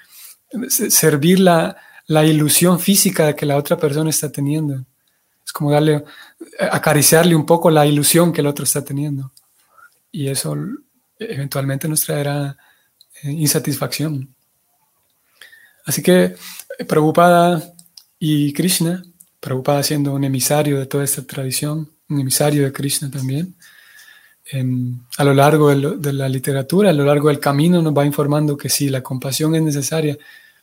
servir 0.71 1.41
la, 1.41 1.77
ilusión 2.09 2.79
física 2.79 3.27
de 3.27 3.37
que 3.37 3.47
la 3.47 3.57
otra 3.57 3.77
persona 3.77 4.11
está 4.11 4.31
teniendo. 4.31 4.85
Es 5.45 5.53
como 5.53 5.71
darle, 5.71 6.05
acariciarle 6.59 7.35
un 7.35 7.47
poco 7.47 7.71
la 7.71 7.87
ilusión 7.87 8.33
que 8.33 8.41
el 8.41 8.47
otro 8.47 8.65
está 8.65 8.85
teniendo. 8.85 9.33
Y 10.11 10.29
eso 10.29 10.57
eventualmente 11.19 11.89
nos 11.89 12.05
traerá 12.05 12.57
eh, 13.23 13.31
insatisfacción. 13.31 14.35
Así 15.85 16.03
que 16.03 16.37
Prabhupada 16.87 17.63
y 18.19 18.53
Krishna 18.53 19.03
Prabhupada 19.47 19.85
siendo 19.85 20.13
un 20.13 20.25
emisario 20.25 20.77
de 20.81 20.87
toda 20.87 21.05
esta 21.05 21.25
tradición, 21.25 21.89
un 22.09 22.21
emisario 22.21 22.65
de 22.65 22.73
Krishna 22.73 23.09
también. 23.11 23.55
a 25.19 25.25
lo 25.25 25.35
largo 25.35 25.69
de, 25.73 26.13
la 26.13 26.29
literatura, 26.29 26.91
a 26.91 26.93
lo 26.93 27.05
largo 27.05 27.29
del 27.29 27.39
camino 27.39 27.81
nos 27.81 27.97
va 27.97 28.05
informando 28.05 28.57
que 28.57 28.69
sí, 28.69 28.89
la 28.89 29.03
compasión 29.03 29.55
es 29.55 29.63
necesaria, 29.63 30.19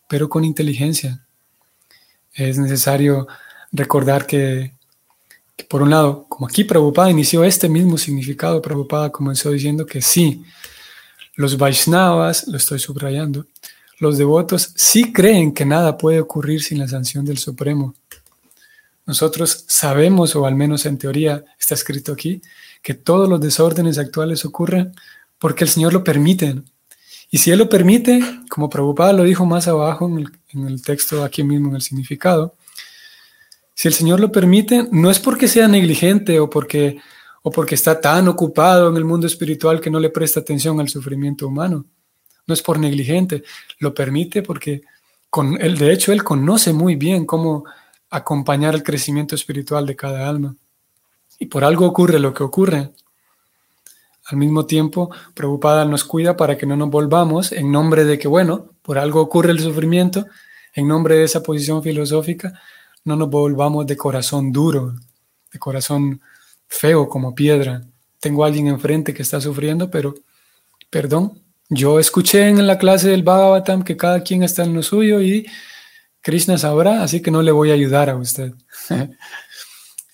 pero 0.09 0.27
con 0.27 0.43
inteligencia. 0.43 1.25
Es 2.33 2.57
necesario 2.57 3.27
recordar 3.71 4.25
que, 4.25 4.73
por 5.69 5.81
un 5.81 5.91
lado, 5.91 6.25
como 6.29 6.47
aquí 6.47 6.63
Prabhupada 6.63 7.11
inició 7.11 7.43
este 7.43 7.69
mismo 7.69 7.97
significado, 7.97 8.61
Prabhupada 8.61 9.11
comenzó 9.11 9.51
diciendo 9.51 9.85
que 9.85 10.01
sí, 10.01 10.43
los 11.35 11.57
Vaishnavas, 11.57 12.47
lo 12.47 12.57
estoy 12.57 12.79
subrayando, 12.79 13.45
los 13.99 14.17
devotos 14.17 14.73
sí 14.75 15.13
creen 15.13 15.53
que 15.53 15.65
nada 15.65 15.97
puede 15.97 16.19
ocurrir 16.19 16.63
sin 16.63 16.79
la 16.79 16.87
sanción 16.87 17.23
del 17.25 17.37
Supremo. 17.37 17.93
Nosotros 19.05 19.65
sabemos, 19.67 20.35
o 20.35 20.45
al 20.45 20.55
menos 20.55 20.85
en 20.85 20.97
teoría 20.97 21.43
está 21.59 21.75
escrito 21.75 22.13
aquí, 22.13 22.41
que 22.81 22.93
todos 22.93 23.29
los 23.29 23.39
desórdenes 23.39 23.97
actuales 23.97 24.45
ocurren 24.45 24.93
porque 25.39 25.65
el 25.65 25.69
Señor 25.69 25.93
lo 25.93 26.03
permite. 26.03 26.61
Y 27.29 27.39
si 27.39 27.51
Él 27.51 27.59
lo 27.59 27.69
permite, 27.69 28.21
como 28.49 28.69
Prabhupada 28.69 29.13
lo 29.13 29.23
dijo 29.23 29.45
más 29.45 29.67
abajo 29.67 30.07
en 30.07 30.19
el, 30.19 30.31
texto 30.81 31.23
aquí 31.23 31.43
mismo 31.43 31.69
en 31.69 31.75
el 31.75 31.81
significado, 31.81 32.55
si 33.73 33.87
el 33.87 33.93
Señor 33.93 34.19
lo 34.19 34.31
permite, 34.31 34.87
no 34.91 35.09
es 35.09 35.19
porque 35.19 35.47
sea 35.47 35.67
negligente 35.67 36.39
o 36.39 36.49
porque, 36.49 36.99
o 37.41 37.51
porque 37.51 37.75
está 37.75 37.99
tan 37.99 38.27
ocupado 38.27 38.89
en 38.89 38.97
el 38.97 39.05
mundo 39.05 39.27
espiritual 39.27 39.81
que 39.81 39.89
no 39.89 39.99
le 39.99 40.09
presta 40.09 40.39
atención 40.39 40.79
al 40.79 40.89
sufrimiento 40.89 41.47
humano. 41.47 41.85
No 42.45 42.53
es 42.53 42.61
por 42.61 42.77
negligente, 42.77 43.43
lo 43.79 43.93
permite 43.93 44.43
porque 44.43 44.83
con 45.29 45.59
él, 45.59 45.77
de 45.79 45.91
hecho, 45.91 46.11
Él 46.11 46.23
conoce 46.23 46.73
muy 46.73 46.95
bien 46.95 47.25
cómo 47.25 47.65
acompañar 48.11 48.75
el 48.75 48.83
crecimiento 48.83 49.33
espiritual 49.33 49.87
de 49.87 49.95
cada 49.95 50.29
alma. 50.29 50.55
Y 51.39 51.47
por 51.47 51.63
algo 51.63 51.87
ocurre 51.87 52.19
lo 52.19 52.33
que 52.33 52.43
ocurre. 52.43 52.91
Al 54.25 54.37
mismo 54.37 54.65
tiempo, 54.65 55.09
Prabhupada 55.33 55.85
nos 55.85 56.03
cuida 56.05 56.37
para 56.37 56.57
que 56.57 56.65
no 56.65 56.77
nos 56.77 56.89
volvamos 56.89 57.51
en 57.51 57.71
nombre 57.71 58.05
de 58.05 58.17
que, 58.17 58.27
bueno, 58.27 58.71
por 58.81 58.97
algo 58.97 59.21
ocurre 59.21 59.51
el 59.51 59.59
sufrimiento, 59.59 60.25
en 60.73 60.87
nombre 60.87 61.15
de 61.15 61.25
esa 61.25 61.43
posición 61.43 61.83
filosófica, 61.83 62.59
no 63.03 63.15
nos 63.15 63.29
volvamos 63.29 63.85
de 63.85 63.97
corazón 63.97 64.51
duro, 64.51 64.95
de 65.51 65.59
corazón 65.59 66.21
feo 66.67 67.09
como 67.09 67.35
piedra. 67.35 67.83
Tengo 68.19 68.43
a 68.43 68.47
alguien 68.47 68.67
enfrente 68.67 69.13
que 69.13 69.21
está 69.21 69.41
sufriendo, 69.41 69.91
pero, 69.91 70.15
perdón, 70.89 71.41
yo 71.69 71.99
escuché 71.99 72.47
en 72.47 72.65
la 72.65 72.77
clase 72.77 73.09
del 73.09 73.23
Bhagavatam 73.23 73.83
que 73.83 73.97
cada 73.97 74.21
quien 74.23 74.43
está 74.43 74.63
en 74.63 74.73
lo 74.73 74.83
suyo 74.83 75.21
y 75.21 75.45
Krishna 76.21 76.57
sabrá, 76.57 77.03
así 77.03 77.21
que 77.21 77.31
no 77.31 77.41
le 77.41 77.51
voy 77.51 77.71
a 77.71 77.73
ayudar 77.73 78.09
a 78.09 78.15
usted. 78.15 78.53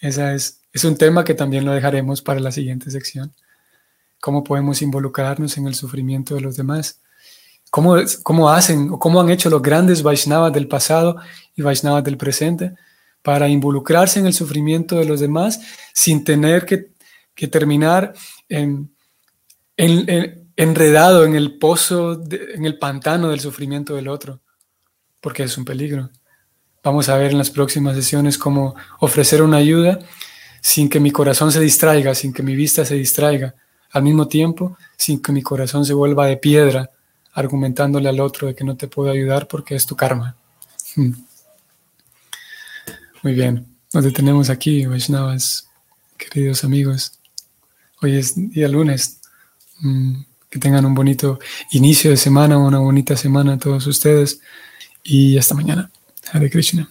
Esa 0.01 0.33
es, 0.33 0.61
es 0.73 0.83
un 0.83 0.97
tema 0.97 1.23
que 1.23 1.35
también 1.35 1.65
lo 1.65 1.71
dejaremos 1.71 2.21
para 2.23 2.39
la 2.39 2.51
siguiente 2.51 2.89
sección. 2.89 3.31
¿Cómo 4.19 4.43
podemos 4.43 4.81
involucrarnos 4.81 5.57
en 5.57 5.67
el 5.67 5.75
sufrimiento 5.75 6.35
de 6.35 6.41
los 6.41 6.57
demás? 6.57 7.01
¿Cómo, 7.71 7.95
cómo 8.23 8.49
hacen 8.49 8.89
o 8.91 8.99
cómo 8.99 9.21
han 9.21 9.29
hecho 9.29 9.49
los 9.49 9.61
grandes 9.61 10.01
Vaishnavas 10.01 10.51
del 10.53 10.67
pasado 10.67 11.17
y 11.55 11.61
Vaishnavas 11.61 12.03
del 12.03 12.17
presente 12.17 12.73
para 13.21 13.47
involucrarse 13.47 14.19
en 14.19 14.25
el 14.25 14.33
sufrimiento 14.33 14.95
de 14.97 15.05
los 15.05 15.19
demás 15.19 15.59
sin 15.93 16.23
tener 16.23 16.65
que, 16.65 16.89
terminar 17.47 18.13
en, 18.49 18.91
enredado 19.77 21.25
en 21.25 21.35
el 21.35 21.57
pozo, 21.57 22.21
en 22.31 22.65
el 22.65 22.77
pantano 22.77 23.29
del 23.29 23.39
sufrimiento 23.39 23.95
del 23.95 24.07
otro? 24.07 24.41
porque 25.21 25.43
es 25.43 25.57
un 25.57 25.65
peligro. 25.65 26.09
Vamos 26.83 27.09
a 27.09 27.17
ver 27.17 27.31
en 27.31 27.37
las 27.37 27.49
próximas 27.49 27.95
sesiones 27.95 28.37
cómo 28.37 28.75
ofrecer 28.99 29.41
una 29.41 29.57
ayuda 29.57 29.99
sin 30.61 30.89
que 30.89 30.99
mi 30.99 31.11
corazón 31.11 31.51
se 31.51 31.59
distraiga, 31.59 32.15
sin 32.15 32.33
que 32.33 32.43
mi 32.43 32.55
vista 32.55 32.85
se 32.85 32.95
distraiga, 32.95 33.55
al 33.91 34.03
mismo 34.03 34.27
tiempo 34.27 34.77
sin 34.97 35.21
que 35.21 35.31
mi 35.31 35.41
corazón 35.41 35.85
se 35.85 35.93
vuelva 35.93 36.27
de 36.27 36.37
piedra 36.37 36.91
argumentándole 37.33 38.09
al 38.09 38.19
otro 38.19 38.47
de 38.47 38.55
que 38.55 38.63
no 38.63 38.75
te 38.75 38.87
puedo 38.87 39.11
ayudar 39.11 39.47
porque 39.47 39.75
es 39.75 39.85
tu 39.85 39.95
karma. 39.95 40.35
Hmm. 40.95 41.11
Muy 43.23 43.33
bien, 43.33 43.65
nos 43.93 44.03
detenemos 44.03 44.49
aquí, 44.49 44.85
Vaishnavas, 44.85 45.67
queridos 46.17 46.63
amigos. 46.63 47.13
Hoy 48.01 48.17
es 48.17 48.33
día 48.35 48.67
lunes. 48.67 49.19
Hmm. 49.79 50.21
Que 50.49 50.57
tengan 50.57 50.83
un 50.83 50.95
bonito 50.95 51.39
inicio 51.71 52.09
de 52.09 52.17
semana, 52.17 52.57
una 52.57 52.79
bonita 52.79 53.15
semana 53.15 53.53
a 53.53 53.57
todos 53.59 53.85
ustedes 53.85 54.41
y 55.03 55.37
hasta 55.37 55.53
mañana. 55.53 55.91
Hare 56.31 56.49
Krishna. 56.49 56.89